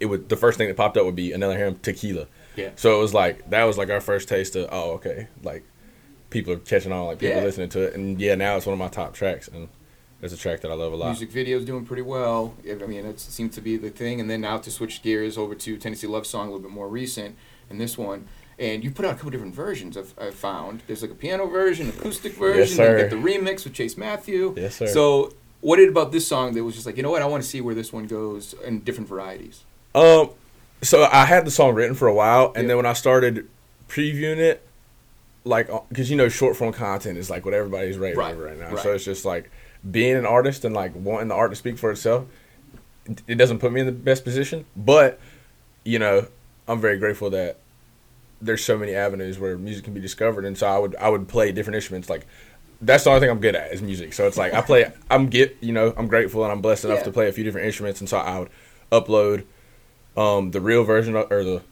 it 0.00 0.06
would 0.06 0.28
the 0.28 0.36
first 0.36 0.58
thing 0.58 0.66
that 0.66 0.76
popped 0.76 0.96
up 0.96 1.04
would 1.04 1.16
be 1.16 1.30
Anella 1.30 1.56
Herim 1.56 1.80
Tequila. 1.80 2.26
Yeah. 2.56 2.70
So 2.74 2.96
it 2.96 3.00
was 3.00 3.14
like 3.14 3.48
that 3.50 3.64
was 3.64 3.78
like 3.78 3.88
our 3.88 4.00
first 4.00 4.28
taste 4.28 4.56
of 4.56 4.68
oh 4.72 4.92
okay 4.94 5.28
like 5.42 5.64
people 6.32 6.52
are 6.54 6.58
catching 6.58 6.90
on 6.92 7.06
like 7.06 7.18
people 7.20 7.36
Yeah. 7.36 7.42
are 7.42 7.46
listening 7.46 7.68
to 7.70 7.82
it 7.82 7.94
and 7.94 8.20
yeah 8.20 8.34
now 8.34 8.56
it's 8.56 8.66
one 8.66 8.72
of 8.72 8.78
my 8.78 8.88
top 8.88 9.14
tracks 9.14 9.46
and 9.48 9.68
it's 10.22 10.32
a 10.32 10.36
track 10.36 10.60
that 10.60 10.70
I 10.70 10.74
love 10.74 10.92
a 10.92 10.96
lot. 10.96 11.06
Music 11.08 11.30
video's 11.32 11.64
doing 11.64 11.84
pretty 11.84 12.02
well. 12.02 12.54
I 12.70 12.74
mean, 12.86 13.04
it 13.06 13.18
seems 13.18 13.56
to 13.56 13.60
be 13.60 13.76
the 13.76 13.90
thing. 13.90 14.20
And 14.20 14.30
then 14.30 14.40
now 14.40 14.56
to 14.56 14.70
switch 14.70 15.02
gears 15.02 15.36
over 15.36 15.56
to 15.56 15.76
Tennessee 15.76 16.06
Love 16.06 16.28
Song, 16.28 16.42
a 16.46 16.50
little 16.52 16.60
bit 16.60 16.70
more 16.70 16.86
recent, 16.88 17.34
and 17.68 17.80
this 17.80 17.98
one. 17.98 18.28
And 18.56 18.84
you 18.84 18.92
put 18.92 19.04
out 19.04 19.10
a 19.10 19.14
couple 19.16 19.30
different 19.30 19.52
versions. 19.52 19.96
I've, 19.96 20.14
I've 20.20 20.34
found 20.36 20.82
there's 20.86 21.02
like 21.02 21.10
a 21.10 21.16
piano 21.16 21.48
version, 21.48 21.88
acoustic 21.88 22.34
version. 22.34 22.76
sir. 22.76 22.98
You 22.98 23.02
got 23.02 23.10
the 23.10 23.16
remix 23.16 23.64
with 23.64 23.72
Chase 23.74 23.96
Matthew. 23.96 24.54
Yes, 24.56 24.76
sir. 24.76 24.86
So, 24.86 25.32
what 25.60 25.80
is 25.80 25.86
it 25.86 25.88
about 25.88 26.12
this 26.12 26.24
song 26.24 26.54
that 26.54 26.62
was 26.62 26.74
just 26.74 26.86
like, 26.86 26.96
you 26.96 27.02
know 27.02 27.10
what? 27.10 27.20
I 27.22 27.26
want 27.26 27.42
to 27.42 27.48
see 27.48 27.60
where 27.60 27.74
this 27.74 27.92
one 27.92 28.06
goes 28.06 28.54
in 28.64 28.78
different 28.82 29.08
varieties. 29.08 29.64
Um, 29.92 30.30
so 30.82 31.02
I 31.10 31.24
had 31.26 31.44
the 31.44 31.50
song 31.50 31.74
written 31.74 31.96
for 31.96 32.06
a 32.06 32.14
while, 32.14 32.52
and 32.54 32.62
Yeah. 32.62 32.68
then 32.68 32.76
when 32.76 32.86
I 32.86 32.92
started 32.92 33.48
previewing 33.88 34.36
it, 34.38 34.64
like 35.44 35.68
because 35.88 36.10
you 36.10 36.16
know 36.16 36.28
short 36.28 36.56
form 36.56 36.72
content 36.72 37.18
is 37.18 37.28
like 37.30 37.44
what 37.44 37.54
everybody's 37.54 37.98
raving 37.98 38.18
Right, 38.18 38.36
right 38.38 38.58
now. 38.58 38.70
right. 38.70 38.78
So 38.82 38.92
it's 38.92 39.04
just 39.04 39.24
like 39.24 39.50
being 39.90 40.16
an 40.16 40.26
artist 40.26 40.64
and 40.64 40.74
like 40.74 40.92
wanting 40.94 41.28
the 41.28 41.34
art 41.34 41.50
to 41.50 41.56
speak 41.56 41.78
for 41.78 41.90
itself. 41.90 42.26
it- 43.06 43.22
It 43.26 43.34
doesn't 43.36 43.58
put 43.58 43.72
me 43.72 43.80
in 43.80 43.86
the 43.86 43.92
best 43.92 44.24
position, 44.24 44.64
but 44.76 45.18
you 45.84 45.98
know 45.98 46.26
I'm 46.68 46.80
very 46.80 46.98
grateful 46.98 47.30
that 47.30 47.56
there's 48.40 48.64
so 48.64 48.76
many 48.78 48.94
avenues 48.94 49.38
where 49.38 49.56
music 49.58 49.84
can 49.84 49.94
be 49.94 50.00
discovered, 50.00 50.44
and 50.44 50.56
so 50.56 50.66
I 50.66 50.78
would 50.78 50.94
I 50.96 51.08
would 51.08 51.26
play 51.28 51.52
different 51.52 51.76
instruments 51.76 52.08
like. 52.10 52.26
That's 52.84 53.04
the 53.04 53.10
only 53.10 53.20
thing 53.20 53.30
I'm 53.30 53.38
good 53.38 53.54
at 53.54 53.70
is 53.72 53.80
music. 53.80 54.12
So 54.12 54.26
it's 54.26 54.36
like 54.36 54.54
I 54.54 54.60
play. 54.60 54.90
I'm 55.10 55.28
get 55.28 55.56
you 55.60 55.72
know 55.72 55.94
I'm 55.96 56.08
grateful 56.08 56.42
and 56.42 56.50
I'm 56.50 56.60
blessed 56.60 56.84
enough 56.84 56.98
Yeah. 56.98 57.04
to 57.04 57.12
play 57.12 57.28
a 57.28 57.32
few 57.32 57.44
different 57.44 57.66
instruments, 57.68 58.00
and 58.00 58.08
so 58.08 58.18
I 58.18 58.40
would 58.40 58.50
upload 58.90 59.44
um, 60.16 60.50
the 60.50 60.60
real 60.60 60.82
version 60.82 61.14
of, 61.14 61.30
or 61.30 61.44
the 61.44 61.62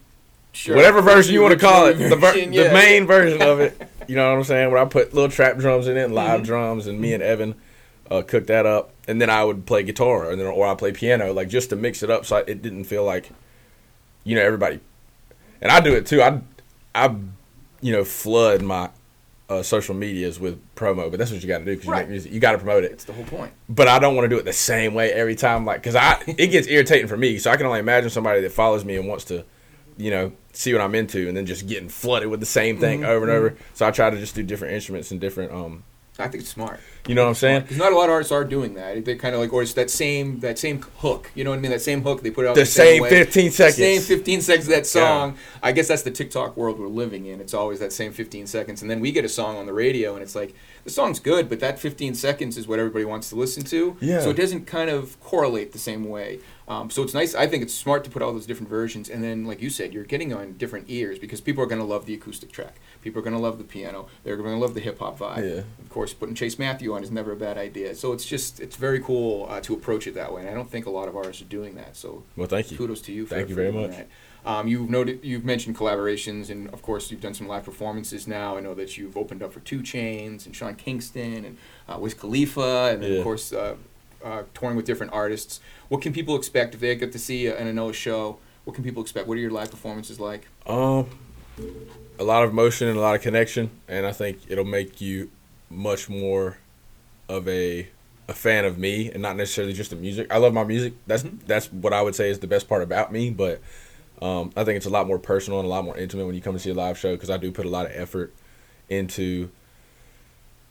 Sure. 0.53 0.75
whatever 0.77 1.01
version 1.01 1.33
you 1.35 1.43
want 1.43 1.53
to 1.55 1.59
call 1.59 1.87
it, 1.87 1.95
the, 1.95 2.17
ver- 2.17 2.33
Version, 2.33 2.51
the 2.53 2.71
main 2.73 3.07
version 3.07 3.41
of 3.43 3.61
it. 3.61 3.81
You 4.09 4.17
know 4.17 4.29
what 4.29 4.39
I'm 4.39 4.45
saying? 4.45 4.73
Where 4.73 4.83
I 4.83 4.87
put 4.87 5.15
little 5.15 5.31
trap 5.31 5.57
drums 5.59 5.87
in 5.87 5.97
it, 5.97 6.01
and 6.03 6.13
Mm-hmm. 6.13 6.15
live 6.17 6.43
drums, 6.43 6.89
and 6.89 7.01
me 7.01 7.15
and 7.15 7.23
Evan 7.23 7.55
uh, 8.11 8.23
cooked 8.23 8.49
that 8.49 8.67
up, 8.67 8.91
and 9.07 9.21
then 9.23 9.31
I 9.31 9.45
would 9.45 9.67
play 9.67 9.85
guitar, 9.85 10.29
and 10.33 10.41
then 10.41 10.49
or 10.49 10.67
I 10.67 10.75
play 10.75 10.91
piano, 10.91 11.33
like 11.33 11.49
just 11.49 11.71
to 11.71 11.77
mix 11.77 12.03
it 12.03 12.11
up, 12.11 12.27
so 12.27 12.39
it 12.39 12.61
didn't 12.61 12.85
feel 12.85 13.05
like, 13.05 13.31
you 14.25 14.35
know, 14.35 14.43
everybody. 14.43 14.81
And 15.63 15.71
I 15.71 15.79
do 15.79 15.95
it 15.95 16.07
too. 16.07 16.21
I, 16.23 16.41
I, 16.93 17.15
you 17.81 17.93
know, 17.93 18.03
flood 18.03 18.63
my 18.63 18.91
uh, 19.49 19.63
social 19.63 19.95
medias 19.95 20.41
with 20.41 20.59
promo, 20.75 21.09
but 21.09 21.21
that's 21.21 21.31
what 21.31 21.41
you 21.41 21.47
got 21.47 21.59
to 21.59 21.65
do 21.65 21.71
because 21.73 21.87
you 21.87 21.93
Right. 21.93 22.01
make 22.01 22.09
music. 22.11 22.33
You 22.33 22.41
got 22.41 22.53
to 22.53 22.59
promote 22.59 22.83
it 22.83 22.91
It's 22.91 23.05
the 23.05 23.13
whole 23.13 23.25
point. 23.27 23.53
but 23.69 23.87
I 23.87 24.01
don't 24.01 24.17
want 24.17 24.25
to 24.25 24.29
do 24.29 24.39
it 24.41 24.45
the 24.45 24.53
same 24.53 24.93
way 24.95 25.13
every 25.13 25.37
time. 25.37 25.65
Like, 25.65 25.85
cause 25.85 25.95
I 25.95 26.21
it 26.27 26.49
gets 26.49 26.67
irritating 26.67 27.07
for 27.07 27.17
me. 27.17 27.39
So 27.39 27.49
I 27.53 27.57
can 27.57 27.67
only 27.67 27.79
imagine 27.79 28.11
somebody 28.11 28.41
that 28.41 28.51
follows 28.51 28.85
me 28.85 28.97
and 28.97 29.07
wants 29.07 29.25
to, 29.27 29.45
you 30.01 30.11
know, 30.11 30.33
see 30.53 30.73
what 30.73 30.83
I'm 30.83 30.95
into, 30.95 31.29
and 31.29 31.37
then 31.37 31.47
just 31.47 31.67
getting 31.69 31.89
flooded 31.89 32.29
with 32.29 32.41
the 32.41 32.47
same 32.47 32.79
thing 32.79 33.05
over 33.05 33.25
and 33.29 33.33
over. 33.37 33.57
So 33.75 33.87
I 33.87 33.91
try 33.91 34.11
to 34.11 34.17
just 34.19 34.35
do 34.35 34.43
different 34.43 34.75
instruments 34.75 35.11
and 35.11 35.21
different, 35.21 35.53
um, 35.53 35.85
I 36.19 36.29
think 36.29 36.43
it's 36.43 36.51
smart. 36.51 36.81
you 37.07 37.15
know 37.15 37.23
what 37.23 37.29
I'm 37.31 37.35
saying? 37.35 37.63
Because 37.63 37.79
not 37.79 37.93
a 37.93 37.97
lot 37.97 38.05
of 38.05 38.11
artists 38.11 38.31
are 38.31 38.45
doing 38.45 38.75
that. 38.75 39.03
They 39.07 39.15
kind 39.15 39.35
of 39.35 39.41
like, 39.41 39.55
or 39.55 39.63
it's 39.63 39.73
that 39.75 39.89
same 39.89 40.41
that 40.41 40.59
same 40.59 40.83
hook. 40.99 41.31
You 41.35 41.45
know 41.45 41.51
what 41.51 41.59
I 41.59 41.63
mean? 41.63 41.71
That 41.71 41.81
same 41.81 42.03
hook 42.03 42.23
they 42.23 42.31
put 42.31 42.45
out 42.47 42.57
The 42.57 42.67
same 42.67 43.01
way. 43.03 43.09
15 43.09 43.45
The 43.47 43.51
seconds. 43.51 43.77
same 43.77 44.01
15 44.03 44.41
seconds 44.43 44.67
of 44.67 44.75
that 44.75 44.87
song. 44.87 45.39
I 45.63 45.73
guess 45.73 45.89
that's 45.89 46.03
the 46.03 46.11
TikTok 46.11 46.59
world 46.59 46.79
we're 46.79 46.89
living 46.89 47.25
in. 47.25 47.41
It's 47.41 47.55
always 47.55 47.79
that 47.79 47.93
same 47.95 48.13
15 48.13 48.47
seconds, 48.47 48.83
and 48.83 48.91
then 48.91 49.01
we 49.01 49.13
get 49.13 49.25
a 49.25 49.31
song 49.31 49.57
on 49.57 49.65
the 49.65 49.73
radio, 49.73 50.13
and 50.13 50.23
it's 50.23 50.35
like 50.35 50.55
the 50.85 50.91
song's 50.91 51.21
good, 51.21 51.49
but 51.49 51.61
that 51.61 51.79
15 51.79 52.15
seconds 52.15 52.59
is 52.59 52.69
what 52.69 52.79
everybody 52.79 53.07
wants 53.07 53.31
to 53.31 53.37
listen 53.37 53.63
to. 53.65 53.97
Yeah. 54.01 54.21
So 54.21 54.29
it 54.31 54.37
doesn't 54.37 54.67
kind 54.67 54.91
of 54.91 55.19
correlate 55.21 55.73
the 55.73 55.79
same 55.79 56.05
way. 56.05 56.41
Um, 56.71 56.89
so 56.89 57.03
it's 57.03 57.15
nice. 57.15 57.35
I 57.35 57.49
think 57.49 57.65
it's 57.65 57.75
smart 57.75 58.05
to 58.05 58.11
put 58.11 58.23
all 58.23 58.33
those 58.33 58.47
different 58.47 58.69
versions, 58.71 59.11
and 59.11 59.25
then, 59.25 59.45
like 59.45 59.61
you 59.61 59.71
said, 59.71 59.93
you're 59.93 60.05
getting 60.05 60.33
on 60.33 60.53
different 60.53 60.87
ears 60.89 61.19
because 61.19 61.41
people 61.41 61.65
are 61.65 61.67
going 61.67 61.81
to 61.81 61.85
love 61.85 62.07
the 62.07 62.15
acoustic 62.15 62.53
track. 62.53 62.77
People 63.03 63.19
are 63.19 63.25
going 63.25 63.35
to 63.35 63.43
love 63.43 63.59
the 63.59 63.65
piano. 63.65 64.07
They're 64.23 64.37
going 64.37 64.55
to 64.55 64.57
love 64.57 64.75
the 64.75 64.81
hip 64.81 65.01
hop 65.01 65.19
vibe. 65.19 65.39
Yeah. 65.43 65.63
Of 65.81 65.89
course, 65.89 66.15
putting 66.15 66.37
Chase 66.37 66.61
Matthew 66.61 66.95
on 66.95 67.03
is 67.03 67.11
never 67.11 67.33
a 67.33 67.37
bad 67.37 67.59
idea. 67.59 67.97
So 67.97 68.13
it's 68.13 68.25
just 68.25 68.61
it's 68.61 68.77
very 68.77 69.01
cool 69.01 69.49
uh, 69.51 69.61
to 69.63 69.75
approach 69.75 70.07
it 70.07 70.15
that 70.15 70.33
way, 70.33 70.43
and 70.43 70.49
I 70.51 70.55
don't 70.55 70.71
think 70.71 70.87
a 70.87 70.91
lot 70.91 71.09
of 71.09 71.17
artists 71.17 71.43
are 71.43 71.47
doing 71.47 71.75
that. 71.75 71.97
So 71.97 72.23
Well, 72.37 72.47
thank 72.47 72.71
you. 72.71 72.77
kudos 72.79 73.01
to 73.03 73.13
you. 73.13 73.27
For, 73.27 73.35
Thank 73.35 73.49
you 73.49 73.57
very 73.57 73.73
much. 73.73 73.91
That. 73.91 74.09
Um, 74.47 74.69
you've 74.69 74.89
noted, 74.89 75.21
you've 75.25 75.45
mentioned 75.45 75.77
collaborations, 75.77 76.51
and 76.51 76.69
of 76.71 76.83
course, 76.83 77.11
you've 77.11 77.21
done 77.21 77.35
some 77.35 77.49
live 77.49 77.65
performances 77.65 78.27
now. 78.29 78.57
I 78.57 78.61
know 78.61 78.75
that 78.75 78.97
you've 78.97 79.17
opened 79.17 79.43
up 79.43 79.53
for 79.53 79.61
2 79.61 79.81
Chainz 79.81 80.47
and 80.47 80.55
Sean 80.57 80.77
Kingston 80.77 81.45
and 81.45 81.59
uh, 81.89 81.99
Wiz 81.99 82.15
Khalifa, 82.15 82.91
and 82.93 83.03
then 83.03 83.11
Yeah. 83.13 83.19
of 83.19 83.25
course 83.25 83.53
uh, 83.53 83.75
uh, 84.25 84.43
touring 84.55 84.77
with 84.77 84.85
different 84.85 85.13
artists. 85.13 85.61
What 85.89 86.03
can 86.03 86.13
people 86.13 86.37
expect 86.37 86.75
if 86.75 86.81
they 86.81 86.95
get 86.97 87.13
to 87.13 87.19
see 87.19 87.47
an 87.47 87.67
Anella 87.67 87.95
show? 87.95 88.39
What 88.65 88.75
can 88.75 88.85
people 88.85 89.03
expect? 89.03 89.27
What 89.27 89.37
are 89.37 89.41
your 89.41 89.51
live 89.51 89.71
performances 89.71 90.21
like? 90.21 90.47
Um, 90.67 91.09
a 92.19 92.25
lot 92.25 92.45
of 92.45 92.51
emotion 92.51 92.89
and 92.89 92.99
a 92.99 93.01
lot 93.01 93.15
of 93.15 93.23
connection, 93.23 93.71
and 93.89 94.07
I 94.07 94.13
think 94.13 94.39
it'll 94.49 94.65
make 94.65 95.01
you 95.01 95.31
much 95.71 96.09
more 96.09 96.59
of 97.29 97.49
a 97.49 97.89
a 98.29 98.33
fan 98.33 98.65
of 98.65 98.79
me, 98.79 99.11
and 99.11 99.21
not 99.21 99.37
necessarily 99.37 99.73
just 99.73 99.91
the 99.91 99.97
music. 99.97 100.33
I 100.33 100.39
love 100.39 100.55
my 100.55 100.65
music. 100.65 100.95
That's 101.07 101.25
that's 101.47 101.73
what 101.73 101.93
I 101.93 102.03
would 102.03 102.15
say 102.15 102.31
is 102.31 102.39
the 102.39 102.47
best 102.47 102.69
part 102.69 102.83
about 102.83 103.13
me. 103.13 103.31
But 103.31 103.61
um, 104.23 104.53
I 104.57 104.65
think 104.65 104.77
it's 104.77 104.87
a 104.87 104.91
lot 104.91 105.07
more 105.07 105.19
personal 105.19 105.59
and 105.59 105.67
a 105.67 105.71
lot 105.71 105.85
more 105.85 105.97
intimate 105.97 106.27
when 106.27 106.35
you 106.35 106.41
come 106.41 106.53
to 106.53 106.61
see 106.61 106.71
a 106.71 106.75
live 106.75 106.99
show 106.99 107.15
because 107.15 107.31
I 107.31 107.39
do 107.39 107.51
put 107.51 107.67
a 107.67 107.71
lot 107.71 107.87
of 107.87 107.93
effort 107.95 108.33
into 108.89 109.51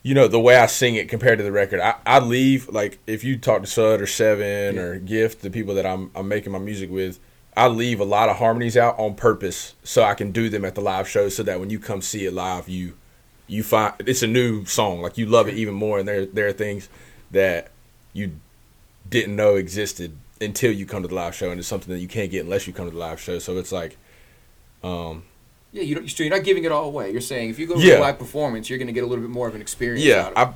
you 0.03 0.13
know 0.15 0.27
the 0.27 0.39
way 0.39 0.55
I 0.55 0.65
sing 0.67 0.95
it 0.95 1.09
compared 1.09 1.37
to 1.39 1.43
the 1.43 1.51
record. 1.51 1.79
I, 1.79 1.95
I 2.05 2.19
leave 2.19 2.69
like 2.69 2.99
if 3.07 3.23
you 3.23 3.37
talk 3.37 3.61
to 3.61 3.67
Sud 3.67 4.01
or 4.01 4.07
Seven 4.07 4.75
Yeah. 4.75 4.81
or 4.81 4.99
Gift, 4.99 5.41
the 5.41 5.49
people 5.49 5.73
that 5.75 5.85
I'm 5.85 6.11
I'm 6.15 6.27
making 6.27 6.51
my 6.51 6.59
music 6.59 6.89
with, 6.89 7.19
I 7.57 7.67
leave 7.67 7.99
a 7.99 8.05
lot 8.05 8.29
of 8.29 8.37
harmonies 8.37 8.77
out 8.77 8.97
on 8.97 9.15
purpose 9.15 9.75
so 9.83 10.03
I 10.03 10.13
can 10.13 10.31
do 10.31 10.49
them 10.49 10.63
at 10.65 10.75
the 10.75 10.81
live 10.81 11.07
show 11.07 11.29
so 11.29 11.43
that 11.43 11.59
when 11.59 11.69
you 11.69 11.79
come 11.79 12.01
see 12.01 12.25
it 12.25 12.33
live, 12.33 12.69
you 12.69 12.93
you 13.47 13.63
find 13.63 13.93
it's 13.99 14.21
a 14.23 14.27
new 14.27 14.63
song 14.65 15.01
like 15.01 15.17
you 15.17 15.25
love 15.25 15.47
it 15.47 15.55
even 15.55 15.73
more 15.73 15.97
and 15.99 16.07
there 16.07 16.25
there 16.25 16.47
are 16.47 16.53
things 16.53 16.87
that 17.31 17.71
you 18.13 18.31
didn't 19.09 19.35
know 19.35 19.55
existed 19.55 20.15
until 20.41 20.71
you 20.71 20.85
come 20.85 21.01
to 21.01 21.07
the 21.07 21.15
live 21.15 21.35
show, 21.35 21.49
and 21.51 21.59
it's 21.59 21.67
something 21.67 21.93
that 21.93 21.99
you 21.99 22.07
can't 22.07 22.31
get 22.31 22.43
unless 22.45 22.65
you 22.67 22.73
come 22.73 22.85
to 22.85 22.91
the 22.91 22.97
live 22.97 23.19
show. 23.19 23.39
So 23.39 23.57
it's 23.57 23.71
like, 23.73 23.97
um, 24.83 25.23
Yeah, 25.71 25.83
you 25.83 25.95
don't, 25.95 26.09
so 26.09 26.23
you're 26.23 26.35
not 26.35 26.43
giving 26.43 26.63
it 26.63 26.71
all 26.71 26.85
away. 26.85 27.11
You're 27.11 27.21
saying 27.21 27.49
if 27.51 27.59
you 27.59 27.67
go 27.67 27.75
to 27.75 27.81
Yeah. 27.81 27.99
a 27.99 28.01
live 28.01 28.17
performance, 28.17 28.69
you're 28.69 28.79
going 28.79 28.87
to 28.87 28.93
get 28.93 29.03
a 29.03 29.07
little 29.07 29.21
bit 29.23 29.29
more 29.29 29.47
of 29.47 29.55
an 29.55 29.61
experience. 29.61 30.03
yeah, 30.03 30.25
out 30.27 30.33
I 30.35 30.41
of 30.43 30.49
it. 30.49 30.55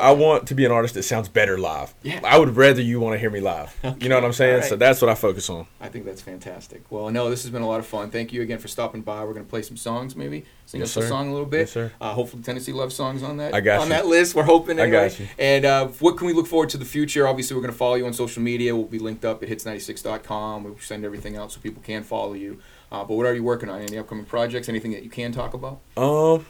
I, 0.00 0.08
I 0.08 0.10
want 0.12 0.46
to 0.48 0.54
be 0.54 0.64
an 0.64 0.72
artist 0.72 0.94
that 0.94 1.02
sounds 1.02 1.28
better 1.28 1.58
live. 1.58 1.94
Yeah. 2.02 2.20
I 2.24 2.38
would 2.38 2.56
rather 2.56 2.80
you 2.82 3.00
want 3.00 3.14
to 3.14 3.18
hear 3.18 3.30
me 3.30 3.40
live. 3.40 3.74
You 4.00 4.08
know 4.08 4.16
what 4.16 4.24
I'm 4.24 4.32
saying? 4.32 4.54
Alright. 4.54 4.68
So 4.68 4.76
that's 4.76 5.00
what 5.00 5.08
I 5.08 5.14
focus 5.14 5.48
on. 5.50 5.66
I 5.80 5.88
think 5.88 6.04
that's 6.04 6.22
fantastic. 6.22 6.90
Well, 6.90 7.10
no, 7.10 7.30
this 7.30 7.42
has 7.42 7.50
been 7.50 7.62
a 7.62 7.68
lot 7.68 7.80
of 7.80 7.86
fun. 7.86 8.10
Thank 8.10 8.32
you 8.32 8.42
again 8.42 8.58
for 8.58 8.68
stopping 8.68 9.02
by. 9.02 9.24
We're 9.24 9.32
going 9.32 9.44
to 9.44 9.50
play 9.50 9.62
some 9.62 9.76
songs, 9.76 10.16
maybe 10.16 10.44
sing 10.66 10.80
Yes, 10.80 10.96
us 10.96 11.04
a 11.04 11.08
song 11.08 11.28
a 11.28 11.32
little 11.32 11.46
bit. 11.46 11.60
Yes, 11.60 11.72
sir. 11.72 11.92
Uh, 12.00 12.12
hopefully, 12.12 12.42
Tennessee 12.42 12.72
Love 12.72 12.92
songs 12.92 13.22
on 13.22 13.36
that. 13.38 13.54
I 13.54 13.60
got 13.60 13.80
on 13.80 13.88
you. 13.88 13.94
that 13.94 14.06
list. 14.06 14.34
We're 14.34 14.42
hoping. 14.44 14.80
I 14.80 14.88
got 14.88 15.18
you. 15.18 15.28
And 15.38 15.64
uh, 15.64 15.88
what 16.00 16.16
can 16.16 16.26
we 16.26 16.32
look 16.32 16.46
forward 16.46 16.70
to 16.70 16.78
the 16.78 16.84
future? 16.84 17.26
Obviously, 17.26 17.54
we're 17.56 17.62
going 17.62 17.72
to 17.72 17.78
follow 17.78 17.94
you 17.94 18.06
on 18.06 18.12
social 18.12 18.42
media. 18.42 18.74
We'll 18.74 18.86
be 18.86 18.98
linked 18.98 19.24
up 19.24 19.42
at 19.42 19.48
hits96.com. 19.48 20.64
We'll 20.64 20.78
send 20.78 21.04
everything 21.04 21.36
out 21.36 21.52
so 21.52 21.60
people 21.60 21.82
can 21.82 22.02
follow 22.02 22.34
you. 22.34 22.60
Uh, 22.90 23.04
but 23.04 23.14
what 23.14 23.26
are 23.26 23.34
you 23.34 23.42
working 23.42 23.68
on? 23.68 23.80
Any 23.80 23.98
upcoming 23.98 24.24
projects? 24.24 24.68
Anything 24.68 24.92
that 24.92 25.02
you 25.02 25.10
can 25.10 25.32
talk 25.32 25.54
about? 25.54 25.80
Um, 25.96 26.46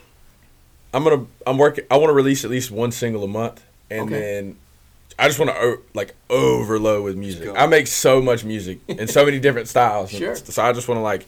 I'm 0.94 1.04
gonna 1.04 1.26
I'm 1.46 1.58
working. 1.58 1.84
I 1.90 1.96
want 1.96 2.10
to 2.10 2.14
release 2.14 2.44
at 2.44 2.50
least 2.50 2.70
one 2.70 2.92
single 2.92 3.24
a 3.24 3.28
month, 3.28 3.62
and 3.90 4.02
Okay. 4.08 4.20
then 4.20 4.56
I 5.18 5.26
just 5.28 5.38
want 5.38 5.50
to 5.50 5.80
like 5.94 6.14
overload 6.30 7.04
with 7.04 7.16
music. 7.16 7.48
I 7.56 7.66
make 7.66 7.86
so 7.86 8.20
much 8.20 8.44
music 8.44 8.78
in 8.88 9.08
so 9.08 9.24
many 9.24 9.38
different 9.40 9.68
styles. 9.68 10.10
Sure. 10.18 10.34
So 10.36 10.62
I 10.62 10.72
just 10.72 10.88
want 10.88 10.98
to 10.98 11.02
like 11.02 11.26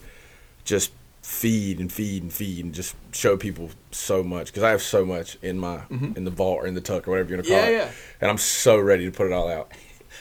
just 0.65 0.93
feed 1.23 1.79
and 1.81 1.91
feed 1.91 2.23
and 2.23 2.31
feed 2.33 2.65
and 2.67 2.75
just 2.75 2.95
show 3.13 3.35
people 3.37 3.71
so 3.91 4.23
much 4.23 4.49
because 4.49 4.63
I 4.63 4.71
have 4.71 4.83
so 4.83 5.07
much 5.07 5.39
in 5.41 5.59
my 5.59 5.81
in 5.91 6.25
the 6.25 6.31
vault 6.31 6.59
or 6.63 6.67
in 6.67 6.75
the 6.75 6.81
tuck 6.83 7.09
or 7.09 7.13
whatever 7.13 7.31
you're 7.31 7.43
gonna 7.43 7.49
call 7.49 7.59
Mm-hmm. 7.59 7.73
Yeah, 7.73 7.85
it. 7.85 7.87
yeah. 7.87 7.91
And 8.21 8.31
I'm 8.31 8.39
so 8.39 8.79
ready 8.79 9.07
to 9.07 9.11
put 9.11 9.27
it 9.27 9.33
all 9.33 9.49
out. 9.49 9.73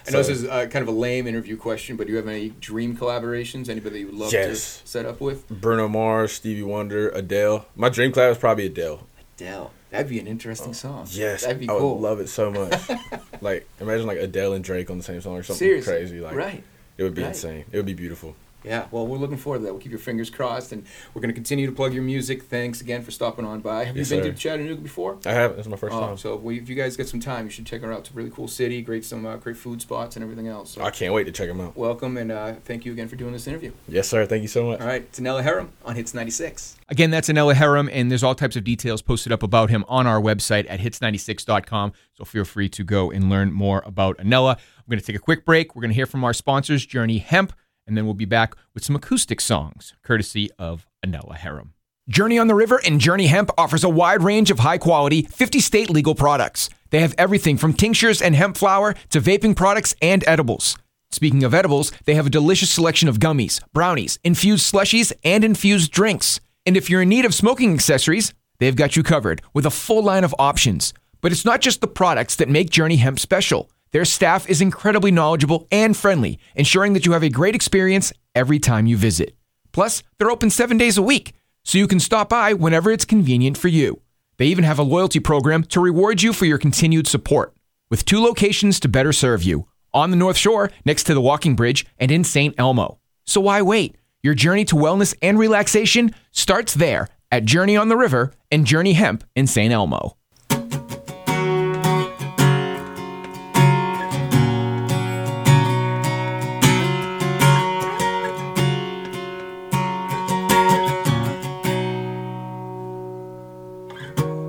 I 0.07 0.12
know 0.12 0.21
So- 0.21 0.29
this 0.29 0.41
is 0.41 0.45
uh, 0.45 0.65
kind 0.67 0.81
of 0.81 0.88
a 0.88 0.97
lame 0.97 1.27
interview 1.27 1.55
question, 1.57 1.95
but 1.97 2.07
do 2.07 2.12
you 2.13 2.17
have 2.17 2.27
any 2.27 2.50
dream 2.62 2.95
collaborations? 2.97 3.67
Anybody 3.69 4.00
you 4.00 4.05
would 4.07 4.15
love 4.15 4.33
Yes. 4.33 4.81
to 4.81 4.88
set 4.88 5.05
up 5.05 5.19
with? 5.21 5.47
Bruno 5.50 5.88
Mars, 5.88 6.31
Stevie 6.33 6.63
Wonder, 6.63 7.09
Adele. 7.09 7.65
My 7.75 7.89
dream 7.89 8.12
collab 8.12 8.31
is 8.31 8.38
probably 8.38 8.65
Adele. 8.65 9.01
Adele. 9.37 9.71
That'd 9.89 10.09
be 10.09 10.19
an 10.19 10.27
interesting 10.27 10.69
oh, 10.71 10.73
song. 10.73 11.01
Oh, 11.07 11.11
Yes, 11.11 11.43
That'd 11.43 11.59
be 11.59 11.65
I 11.69 11.73
cool. 11.77 11.95
would 11.95 12.01
love 12.01 12.19
it 12.19 12.27
so 12.29 12.51
much. 12.51 12.81
like 13.41 13.67
imagine 13.79 14.07
like 14.07 14.17
Adele 14.19 14.53
and 14.53 14.63
Drake 14.63 14.89
on 14.89 14.97
the 14.97 15.03
same 15.03 15.21
song 15.21 15.37
or 15.37 15.43
something 15.43 15.59
Seriously. 15.59 15.93
crazy. 15.93 16.19
Like 16.19 16.35
right. 16.35 16.63
it 16.97 17.03
would 17.03 17.15
be 17.15 17.21
Right. 17.21 17.29
insane. 17.29 17.65
It 17.71 17.77
would 17.77 17.85
be 17.85 17.93
beautiful. 17.93 18.35
Yeah, 18.63 18.86
well, 18.91 19.05
we're 19.05 19.17
looking 19.17 19.38
forward 19.38 19.60
to 19.60 19.65
that. 19.65 19.74
We'll 19.74 19.82
keep 19.82 19.91
your 19.91 20.00
fingers 20.00 20.29
crossed, 20.29 20.72
and 20.72 20.86
we're 21.13 21.22
going 21.22 21.29
to 21.32 21.36
continue 21.36 21.65
to 21.65 21.72
plug 21.72 21.93
your 21.93 22.03
music. 22.03 22.43
Thanks 22.43 22.82
again 22.82 23.03
for 23.03 23.12
stopping 23.12 23.46
on 23.46 23.60
by. 23.62 23.84
Have 23.84 23.98
Yes, 23.98 24.10
you 24.10 24.17
been 24.17 24.25
sir. 24.25 24.32
to 24.32 24.38
Chattanooga 24.38 24.82
before? 24.82 25.17
I 25.25 25.32
have. 25.34 25.55
This 25.58 25.65
is 25.65 25.70
my 25.70 25.77
first 25.77 25.96
Oh, 25.96 26.00
time. 26.00 26.17
so 26.17 26.36
we, 26.36 26.58
if 26.60 26.70
you 26.70 26.75
guys 26.75 26.96
get 26.98 27.08
some 27.10 27.20
time, 27.20 27.46
you 27.46 27.51
should 27.51 27.65
check 27.65 27.82
her 27.82 27.91
out. 27.91 28.00
It's 28.00 28.10
a 28.12 28.13
really 28.13 28.29
cool 28.29 28.48
city, 28.48 28.82
great 28.82 29.03
some 29.05 29.25
uh, 29.25 29.36
great 29.38 29.58
food 29.58 29.82
spots 29.82 30.15
and 30.15 30.24
everything 30.24 30.48
else. 30.48 30.72
So 30.72 30.82
I 30.84 30.91
can't 30.91 31.13
wait 31.13 31.25
to 31.25 31.32
check 31.32 31.48
them 31.50 31.60
out. 31.62 31.75
welcome, 31.75 32.17
and 32.17 32.32
uh, 32.32 32.53
thank 32.65 32.86
you 32.86 32.91
again 32.93 33.08
for 33.08 33.15
doing 33.15 33.34
this 33.34 33.48
interview. 33.48 33.72
Yes, 33.88 34.08
sir. 34.08 34.25
Thank 34.25 34.41
you 34.43 34.48
so 34.48 34.65
much. 34.65 34.79
All 34.82 34.88
right, 34.88 35.12
Anella 35.13 35.43
Herim 35.43 35.70
on 35.86 35.96
Hits 35.96 36.13
96. 36.13 36.77
Again, 36.89 37.10
that's 37.12 37.29
Anella 37.29 37.53
Herim, 37.55 37.89
and 37.91 38.10
there's 38.12 38.24
all 38.24 38.36
types 38.36 38.55
of 38.55 38.63
details 38.63 39.01
posted 39.01 39.32
up 39.32 39.43
about 39.43 39.70
him 39.70 39.84
on 39.88 40.05
our 40.08 40.22
website 40.22 40.65
at 40.70 40.79
hits96.com. 40.79 41.93
So 42.13 42.24
feel 42.25 42.46
free 42.46 42.70
to 42.70 42.84
go 42.84 43.12
and 43.12 43.29
learn 43.29 43.51
more 43.51 43.82
about 43.86 44.17
Anella. 44.20 44.55
I'm 44.58 44.89
going 44.89 45.00
to 45.00 45.05
take 45.05 45.15
a 45.15 45.20
quick 45.20 45.46
break. 45.46 45.75
We're 45.75 45.82
going 45.82 45.91
to 45.91 45.96
hear 45.96 46.05
from 46.05 46.24
our 46.24 46.34
sponsors, 46.34 46.86
Journey 46.86 47.17
Hemp, 47.20 47.53
and 47.87 47.97
then 47.97 48.05
we'll 48.05 48.13
be 48.13 48.25
back 48.25 48.55
with 48.73 48.83
some 48.83 48.95
acoustic 48.95 49.41
songs, 49.41 49.93
courtesy 50.03 50.49
of 50.57 50.87
Anella 51.05 51.37
Herim. 51.37 51.69
Journey 52.09 52.37
on 52.37 52.47
the 52.47 52.55
River 52.55 52.81
and 52.85 52.99
Journey 52.99 53.27
Hemp 53.27 53.49
offers 53.57 53.83
a 53.83 53.89
wide 53.89 54.23
range 54.23 54.51
of 54.51 54.59
high 54.59 54.77
quality, 54.77 55.21
50 55.23 55.59
state 55.61 55.89
legal 55.89 56.15
products. 56.15 56.69
They 56.89 56.99
have 56.99 57.15
everything 57.17 57.57
from 57.57 57.73
tinctures 57.73 58.21
and 58.21 58.35
hemp 58.35 58.57
flower 58.57 58.93
to 59.09 59.21
vaping 59.21 59.55
products 59.55 59.95
and 60.01 60.23
edibles. 60.27 60.77
Speaking 61.11 61.43
of 61.43 61.53
edibles, 61.53 61.91
they 62.05 62.15
have 62.15 62.25
a 62.25 62.29
delicious 62.29 62.69
selection 62.71 63.07
of 63.07 63.19
gummies, 63.19 63.61
brownies, 63.71 64.19
infused 64.23 64.71
slushies, 64.71 65.13
and 65.23 65.43
infused 65.43 65.91
drinks. 65.91 66.39
And 66.65 66.75
if 66.75 66.89
you're 66.89 67.03
in 67.03 67.09
need 67.09 67.23
of 67.23 67.33
smoking 67.33 67.73
accessories, 67.73 68.33
they've 68.59 68.75
got 68.75 68.95
you 68.95 69.03
covered 69.03 69.41
with 69.53 69.65
a 69.65 69.71
full 69.71 70.03
line 70.03 70.23
of 70.23 70.35
options. 70.37 70.93
But 71.21 71.31
it's 71.31 71.45
not 71.45 71.61
just 71.61 71.81
the 71.81 71.87
products 71.87 72.35
that 72.35 72.49
make 72.49 72.69
Journey 72.69 72.97
Hemp 72.97 73.19
special. 73.19 73.69
Their 73.93 74.05
staff 74.05 74.50
is 74.50 74.59
incredibly 74.59 75.12
knowledgeable 75.12 75.67
and 75.71 75.95
friendly, 75.95 76.39
ensuring 76.55 76.93
that 76.93 77.05
you 77.05 77.12
have 77.12 77.23
a 77.23 77.29
great 77.29 77.53
experience 77.53 78.12
every 78.33 78.57
time 78.57 78.88
you 78.88 78.97
visit. 78.97 79.38
Plus, 79.71 80.01
they're 80.17 80.31
open 80.31 80.50
seven 80.50 80.77
days 80.77 80.97
a 80.97 81.03
week, 81.03 81.33
so 81.63 81.77
you 81.77 81.88
can 81.88 82.00
stop 82.00 82.29
by 82.29 82.53
whenever 82.53 82.89
it's 82.89 83.05
convenient 83.05 83.55
for 83.55 83.67
you. 83.67 84.01
They 84.38 84.47
even 84.47 84.63
have 84.63 84.79
a 84.79 84.83
loyalty 84.83 85.19
program 85.19 85.63
to 85.65 85.79
reward 85.79 86.23
you 86.23 86.33
for 86.33 86.45
your 86.45 86.57
continued 86.57 87.05
support, 87.05 87.53
with 87.91 88.03
two 88.03 88.19
locations 88.19 88.79
to 88.79 88.88
better 88.88 89.13
serve 89.13 89.43
you 89.43 89.67
on 89.93 90.09
the 90.09 90.17
North 90.17 90.38
Shore 90.38 90.71
next 90.85 91.03
to 91.03 91.13
the 91.13 91.21
walking 91.21 91.55
bridge 91.55 91.85
and 92.00 92.09
in 92.09 92.23
St. 92.23 92.55
Elmo. 92.57 93.00
So 93.25 93.41
why 93.41 93.62
wait? 93.62 93.95
Your 94.23 94.33
journey 94.33 94.65
to 94.65 94.75
wellness 94.75 95.15
and 95.21 95.38
relaxation 95.38 96.15
starts 96.31 96.73
there 96.73 97.09
at 97.31 97.45
Journey 97.45 97.77
on 97.77 97.89
the 97.89 97.97
River 97.97 98.33
and 98.51 98.65
Journey 98.65 98.93
Hemp 98.93 99.23
in 99.35 99.45
St. 99.45 99.71
Elmo. 99.71 100.17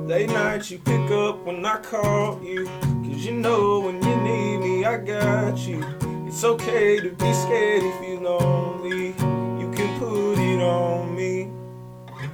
Late 0.06 0.28
nights 0.28 0.70
you 0.70 0.78
pick 0.80 1.11
up 1.12 1.46
when 1.46 1.64
I 1.64 1.78
call 1.78 2.38
you. 2.42 2.66
Cause 2.66 3.25
you 3.25 3.32
know 3.32 3.80
when 3.80 4.02
you 4.02 4.16
need 4.16 4.58
me, 4.58 4.84
I 4.84 4.99
got 4.99 5.56
you. 5.66 5.82
It's 6.26 6.44
okay 6.44 7.00
to 7.00 7.08
be 7.08 7.32
scared 7.32 7.82
if 7.82 8.06
you're 8.06 8.20
lonely. 8.20 9.14
You 9.61 9.73
can 9.75 9.99
put 9.99 10.38
it 10.38 10.61
on 10.61 11.16
me. 11.16 11.50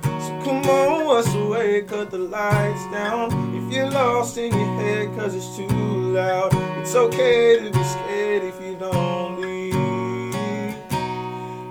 So 0.02 0.40
come 0.42 0.68
on, 0.68 1.06
what's 1.06 1.32
the 1.32 1.46
way? 1.46 1.82
Cut 1.82 2.10
the 2.10 2.18
lights 2.18 2.90
down. 2.90 3.30
If 3.54 3.72
you're 3.72 3.88
lost 3.88 4.36
in 4.36 4.52
your 4.52 4.74
head, 4.80 5.16
cause 5.16 5.36
it's 5.36 5.56
too 5.56 5.68
loud. 5.68 6.50
It's 6.80 6.96
okay 6.96 7.60
to 7.60 7.70
be 7.70 7.84
scared 7.84 8.42
if 8.42 8.60
you're 8.60 8.80
lonely. 8.80 9.70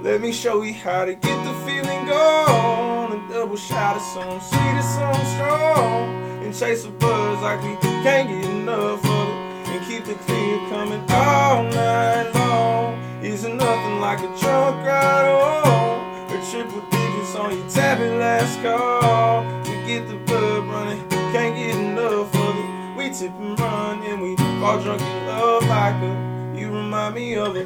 Let 0.02 0.22
me 0.22 0.32
show 0.32 0.62
you 0.62 0.76
how 0.76 1.04
to 1.04 1.14
get 1.14 1.44
the 1.44 1.54
feeling 1.66 2.06
gone. 2.06 2.89
A 3.12 3.18
double 3.28 3.58
shot 3.58 3.96
of 3.96 4.04
some 4.04 4.40
sweet 4.40 4.78
or 4.78 4.84
some 4.84 5.26
strong. 5.34 6.44
And 6.44 6.56
chase 6.56 6.86
a 6.86 6.90
buzz 6.90 7.42
like 7.42 7.60
we 7.64 7.76
can't 8.04 8.30
get 8.30 8.46
enough 8.46 9.04
of 9.04 9.28
it. 9.28 9.68
And 9.70 9.88
keep 9.88 10.06
the 10.06 10.14
clear 10.14 10.60
coming 10.70 11.04
all 11.10 11.64
night 11.64 12.30
long. 12.36 13.02
Isn't 13.24 13.58
nothing 13.58 14.00
like 14.00 14.20
a 14.20 14.28
drunk 14.40 14.86
ride 14.86 15.66
home. 15.66 16.32
Or 16.32 16.52
triple 16.52 16.82
digits 16.92 17.36
on 17.36 17.58
your 17.58 17.70
tablet 17.70 18.20
last 18.20 18.62
call. 18.62 19.42
To 19.64 19.72
get 19.88 20.08
the 20.08 20.18
blood 20.28 20.68
running, 20.68 21.10
can't 21.34 21.56
get 21.56 21.76
enough 21.76 22.36
of 22.36 22.56
it. 22.58 22.96
We 22.96 23.10
tip 23.10 23.32
and 23.40 23.60
run 23.60 24.04
and 24.04 24.22
we 24.22 24.36
all 24.64 24.80
drunk 24.84 25.02
in 25.02 25.26
love 25.26 25.64
like 25.64 25.96
a. 25.96 26.56
You 26.60 26.68
remind 26.68 27.16
me 27.16 27.36
of 27.38 27.56
a 27.56 27.66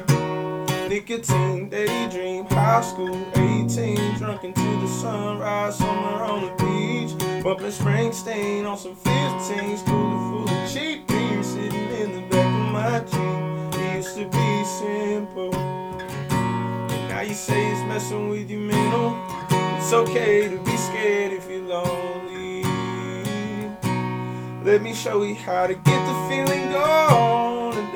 Nicotine, 0.94 1.68
daydream, 1.68 2.44
high 2.44 2.80
school, 2.80 3.26
18, 3.34 4.16
drunk 4.16 4.44
into 4.44 4.60
the 4.60 4.86
sunrise, 4.86 5.76
somewhere 5.76 6.22
on 6.22 6.42
the 6.42 6.50
beach. 6.62 7.42
Bumping 7.42 7.66
Springsteen 7.66 8.64
on 8.64 8.78
some 8.78 8.94
15s, 8.94 9.84
cooler 9.86 10.46
full 10.46 10.48
of 10.48 10.72
cheap 10.72 11.08
beers, 11.08 11.46
sitting 11.48 11.90
in 11.90 12.12
the 12.12 12.28
back 12.28 12.46
of 12.46 12.72
my 12.72 13.00
Jeep. 13.10 13.80
It 13.80 13.96
used 13.96 14.14
to 14.14 14.26
be 14.26 14.64
simple. 14.64 15.52
And 15.56 17.08
now 17.08 17.22
you 17.22 17.34
say 17.34 17.72
it's 17.72 17.80
messing 17.88 18.28
with 18.28 18.48
your 18.48 18.60
mental. 18.60 19.20
It's 19.50 19.92
okay 19.92 20.48
to 20.48 20.62
be 20.62 20.76
scared 20.76 21.32
if 21.32 21.50
you're 21.50 21.62
lonely. 21.62 22.62
Let 24.62 24.80
me 24.80 24.94
show 24.94 25.24
you 25.24 25.34
how 25.34 25.66
to 25.66 25.74
get 25.74 26.06
the 26.06 26.28
feeling 26.28 26.70
gone. 26.70 27.53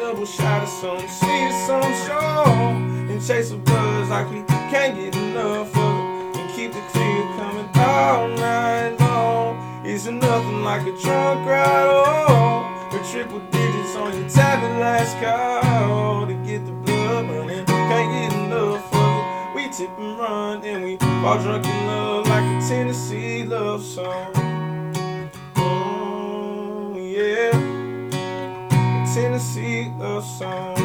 Double 0.09 0.25
shot 0.25 0.63
of 0.63 0.69
some 0.71 1.07
sweet, 1.07 1.53
some 1.67 1.95
strong. 2.03 3.11
And 3.11 3.21
chase 3.23 3.51
a 3.51 3.59
buzz 3.59 4.09
like 4.09 4.31
we 4.31 4.43
can't 4.73 4.97
get 4.97 5.15
enough 5.15 5.77
of 5.77 6.35
it. 6.35 6.39
And 6.39 6.51
keep 6.57 6.73
the 6.73 6.81
clear 6.93 7.23
coming 7.37 7.69
all 7.75 8.27
night 8.29 8.97
long. 9.01 9.85
Isn't 9.85 10.19
nothing 10.19 10.65
like 10.65 10.81
a 10.87 10.99
drunk 11.03 11.47
ride. 11.47 11.89
Oh. 11.91 12.89
Or 12.91 13.05
triple 13.05 13.41
digits 13.51 13.97
on 13.97 14.19
your 14.19 14.31
tablet 14.31 14.81
last 14.81 15.15
call. 15.21 16.27
To 16.27 16.33
get 16.33 16.65
the 16.65 16.73
blood 16.73 17.29
running, 17.29 17.67
can't 17.67 18.33
get 18.33 18.33
enough 18.47 18.91
of 18.95 19.01
it. 19.19 19.57
We 19.57 19.69
tip 19.69 19.91
and 19.99 20.19
run, 20.19 20.65
and 20.65 20.85
we 20.85 20.97
all 21.23 21.39
drunk 21.43 21.67
in 21.67 21.87
love 21.87 22.27
like 22.29 22.45
a 22.45 22.67
Tennessee 22.67 23.45
love 23.45 23.85
song. 23.85 24.33
Oh, 25.57 26.97
yeah. 26.97 27.68
Tennessee 29.21 29.91
love 29.99 30.25
song. 30.25 30.77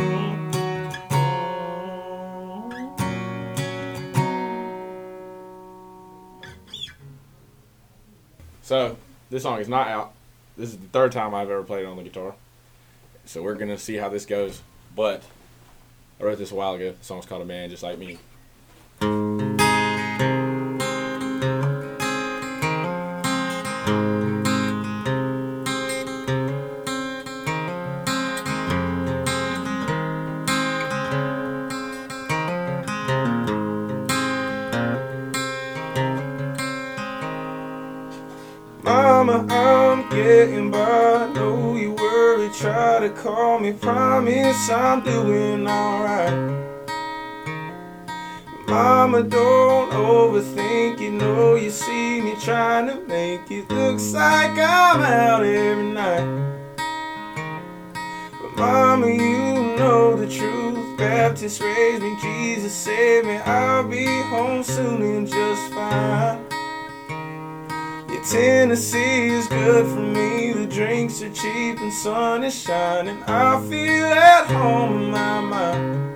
So 8.63 8.97
this 9.29 9.43
song 9.43 9.59
is 9.59 9.69
not 9.69 9.87
out. 9.87 10.13
This 10.57 10.69
is 10.69 10.79
the 10.79 10.87
third 10.87 11.11
time 11.11 11.35
I've 11.35 11.51
ever 11.51 11.61
played 11.61 11.83
it 11.83 11.85
on 11.85 11.95
the 11.95 12.01
guitar. 12.01 12.33
So 13.25 13.43
we're 13.43 13.53
gonna 13.53 13.77
see 13.77 13.97
how 13.97 14.09
this 14.09 14.25
goes. 14.25 14.63
But 14.95 15.21
I 16.19 16.23
wrote 16.23 16.39
this 16.39 16.51
a 16.51 16.55
while 16.55 16.73
ago. 16.73 16.95
The 16.97 17.05
song's 17.05 17.27
called 17.27 17.43
"A 17.43 17.45
Man 17.45 17.69
Just 17.69 17.83
Like 17.83 17.99
Me." 17.99 18.17
Me. 43.63 43.71
Promise 43.71 44.69
I'm 44.69 45.01
doing 45.03 45.65
alright. 45.65 46.33
Mama, 48.67 49.23
don't 49.23 49.89
overthink. 49.91 50.99
You 50.99 51.11
know 51.11 51.55
you 51.55 51.69
see 51.69 52.19
me 52.19 52.35
trying 52.41 52.87
to 52.87 52.95
make 53.07 53.49
it. 53.49 53.71
Looks 53.71 54.13
like 54.13 54.51
I'm 54.51 55.01
out 55.01 55.43
every 55.43 55.91
night. 55.93 56.27
But 58.41 58.57
mama, 58.57 59.07
you 59.07 59.77
know 59.77 60.17
the 60.17 60.27
truth. 60.27 60.97
Baptist 60.97 61.61
raised 61.61 62.01
me, 62.03 62.17
Jesus 62.21 62.73
saved 62.73 63.27
me. 63.27 63.37
I'll 63.37 63.87
be 63.87 64.05
home 64.23 64.63
soon 64.63 65.01
and 65.01 65.25
just 65.25 65.73
fine. 65.73 66.52
Tennessee 68.29 69.27
is 69.27 69.47
good 69.47 69.85
for 69.85 69.99
me. 69.99 70.53
The 70.53 70.65
drinks 70.65 71.21
are 71.21 71.29
cheap 71.29 71.77
and 71.77 71.91
sun 71.91 72.45
is 72.45 72.57
shining. 72.57 73.21
I 73.23 73.61
feel 73.69 74.05
at 74.05 74.47
home 74.47 75.03
in 75.03 75.11
my 75.11 75.41
mind. 75.41 76.15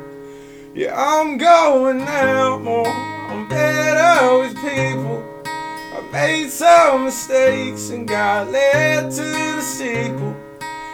Yeah, 0.73 0.95
I'm 0.95 1.37
going 1.37 2.01
out 2.03 2.61
more. 2.61 2.87
I'm 2.87 3.49
better 3.49 4.39
with 4.39 4.55
people. 4.55 5.21
I 5.45 6.09
made 6.13 6.49
some 6.49 7.05
mistakes 7.05 7.89
and 7.89 8.07
got 8.07 8.51
led 8.51 9.11
to 9.11 9.23
the 9.23 9.61
sequel. 9.61 10.33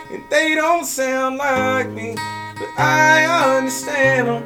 And 0.10 0.24
they 0.32 0.56
don't 0.56 0.86
sound 0.86 1.38
like 1.38 1.90
me, 1.90 2.16
but 2.16 2.70
I 2.76 3.58
understand 3.58 4.30
them 4.30 4.44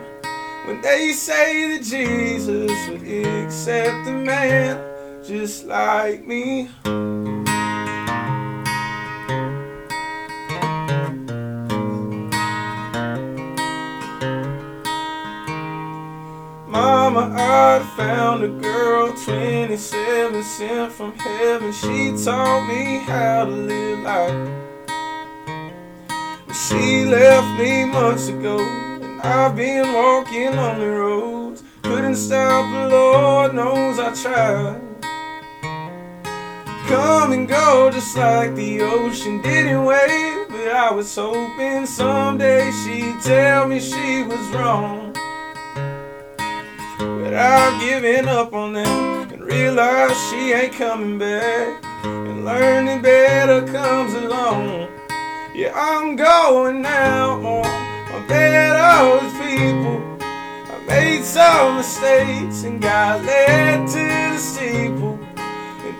when 0.65 0.81
they 0.81 1.13
say 1.13 1.77
that 1.77 1.83
Jesus 1.86 2.89
would 2.89 3.07
accept 3.07 4.05
a 4.05 4.12
man 4.12 4.87
just 5.27 5.65
like 5.65 6.25
me. 6.25 6.69
Mama, 16.65 17.34
I 17.36 17.86
found 17.98 18.43
a 18.43 18.48
girl, 18.48 19.13
27, 19.25 20.43
sent 20.43 20.93
from 20.93 21.12
heaven. 21.17 21.74
She 21.74 22.15
taught 22.24 22.65
me 22.69 23.00
how 23.00 23.43
to 23.43 23.51
live 23.51 24.00
life. 24.00 24.50
But 26.48 26.53
She 26.53 27.03
left 27.03 27.60
me 27.60 27.84
months 27.84 28.29
ago, 28.29 28.60
and 28.60 29.22
I've 29.22 29.57
been 29.57 29.91
walking 29.91 30.57
on 30.57 30.79
the 30.79 30.88
roads. 30.88 31.63
Couldn't 31.81 32.15
stop, 32.15 32.72
the 32.72 32.96
Lord 32.96 33.55
knows 33.55 34.00
I 34.00 34.13
tried. 34.13 34.87
Come 36.88 37.34
and 37.34 37.50
go 37.50 37.91
just 37.91 38.15
like 38.15 38.56
the 38.56 38.82
ocean 38.82 39.41
didn't 39.41 39.84
wave. 39.84 40.48
but 40.48 40.70
I 40.70 40.89
was 40.89 41.13
hoping 41.13 41.86
someday 41.86 42.72
she'd 42.72 43.20
tell 43.22 43.67
me 43.67 43.82
she 43.82 44.24
was 44.24 44.39
wrong. 44.56 45.12
But 46.98 47.34
I've 47.34 47.82
given 47.82 48.29
up 48.29 48.53
on 48.53 48.72
them 48.72 49.29
and 49.34 49.44
realized 49.44 50.15
she 50.29 50.53
ain't 50.53 50.74
coming 50.75 51.20
back. 51.20 51.84
And 52.06 52.46
learning 52.46 53.01
better 53.01 53.67
comes 53.67 54.13
along. 54.13 54.88
Yeah, 55.54 55.73
I'm 55.76 56.15
going 56.15 56.82
now 56.82 57.38
more. 57.38 57.65
I'm 57.65 58.26
better 58.28 59.26
with 59.26 59.34
people. 59.41 60.17
I 60.21 60.86
made 60.88 61.26
some 61.26 61.76
mistakes 61.76 62.63
and 62.63 62.82
got 62.82 63.26
led 63.26 63.88
to 63.89 63.93
the 63.93 64.38
steeple. 64.38 65.16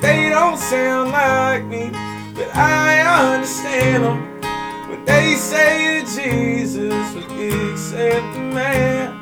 They 0.02 0.30
don't 0.30 0.58
sound 0.58 1.12
like 1.12 1.66
me, 1.66 1.90
but 2.36 2.56
I 2.56 3.34
understand 3.34 4.04
them. 4.04 4.42
When 4.90 5.04
they 5.06 5.36
say 5.36 6.02
that 6.02 6.08
Jesus 6.08 7.14
would 7.16 7.32
accept 7.72 8.34
the 8.34 8.40
man. 8.40 9.20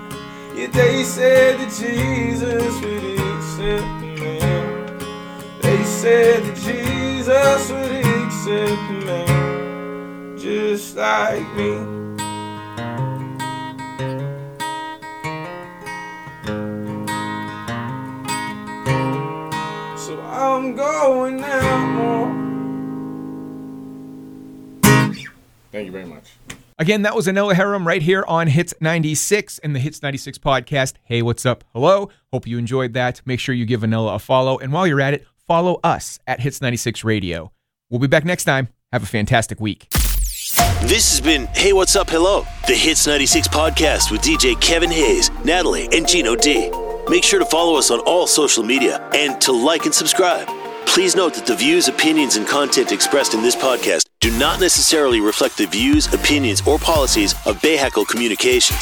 Yeah, 0.55 0.67
they 0.67 1.03
said 1.03 1.59
that 1.59 1.69
Jesus 1.69 2.73
would 2.81 3.03
accept 3.19 3.87
the 4.01 4.15
man. 4.21 4.97
They 5.61 5.83
said 5.83 6.43
that 6.43 6.55
Jesus 6.55 7.71
would 7.71 7.91
accept 7.91 8.81
the 8.89 9.05
man, 9.05 10.37
just 10.37 10.97
like 10.97 11.47
me. 11.55 12.04
Thank 25.75 25.87
you 25.87 25.91
very 25.91 26.05
much. 26.05 26.37
Again, 26.79 27.01
that 27.01 27.17
was 27.17 27.27
Anella 27.27 27.53
Herim 27.53 27.85
right 27.85 28.01
here 28.01 28.23
on 28.29 28.47
Hits 28.47 28.73
96 28.79 29.59
and 29.59 29.75
the 29.75 29.79
Hits 29.79 30.01
96 30.01 30.37
podcast. 30.37 30.93
Hey, 31.03 31.21
what's 31.21 31.45
up? 31.45 31.65
Hello. 31.73 32.09
Hope 32.31 32.47
you 32.47 32.57
enjoyed 32.57 32.93
that. 32.93 33.21
Make 33.25 33.41
sure 33.41 33.53
you 33.53 33.65
give 33.65 33.81
Anella 33.81 34.15
a 34.15 34.19
follow. 34.19 34.57
And 34.57 34.71
while 34.71 34.87
you're 34.87 35.01
at 35.01 35.13
it, 35.13 35.27
follow 35.45 35.81
us 35.83 36.17
at 36.27 36.39
Hits 36.39 36.61
96 36.61 37.03
Radio. 37.03 37.51
We'll 37.89 37.99
be 37.99 38.07
back 38.07 38.23
next 38.23 38.45
time. 38.45 38.69
Have 38.93 39.03
a 39.03 39.05
fantastic 39.05 39.59
week. 39.59 39.89
This 40.83 41.11
has 41.11 41.19
been 41.19 41.47
Hey 41.47 41.73
What's 41.73 41.97
Up 41.97 42.09
Hello, 42.09 42.45
the 42.67 42.75
Hits 42.75 43.05
96 43.05 43.49
podcast 43.49 44.11
with 44.11 44.21
DJ 44.21 44.59
Kevin 44.61 44.91
Hayes, 44.91 45.29
Natalie, 45.43 45.89
and 45.91 46.07
Gino 46.07 46.37
D. 46.37 46.71
Make 47.09 47.25
sure 47.25 47.39
to 47.39 47.45
follow 47.45 47.77
us 47.77 47.91
on 47.91 47.99
all 48.01 48.27
social 48.27 48.63
media 48.63 49.05
and 49.13 49.41
to 49.41 49.51
like 49.51 49.83
and 49.83 49.93
subscribe. 49.93 50.47
Please 50.85 51.15
note 51.15 51.33
that 51.33 51.45
the 51.45 51.55
views, 51.55 51.87
opinions, 51.87 52.37
and 52.37 52.47
content 52.47 52.91
expressed 52.91 53.33
in 53.33 53.41
this 53.41 53.55
podcast 53.55 54.05
do 54.21 54.31
not 54.39 54.59
necessarily 54.59 55.19
reflect 55.19 55.57
the 55.57 55.65
views, 55.67 56.11
opinions, 56.13 56.65
or 56.65 56.79
policies 56.79 57.33
of 57.45 57.59
Bahakel 57.61 58.07
Communications. 58.07 58.81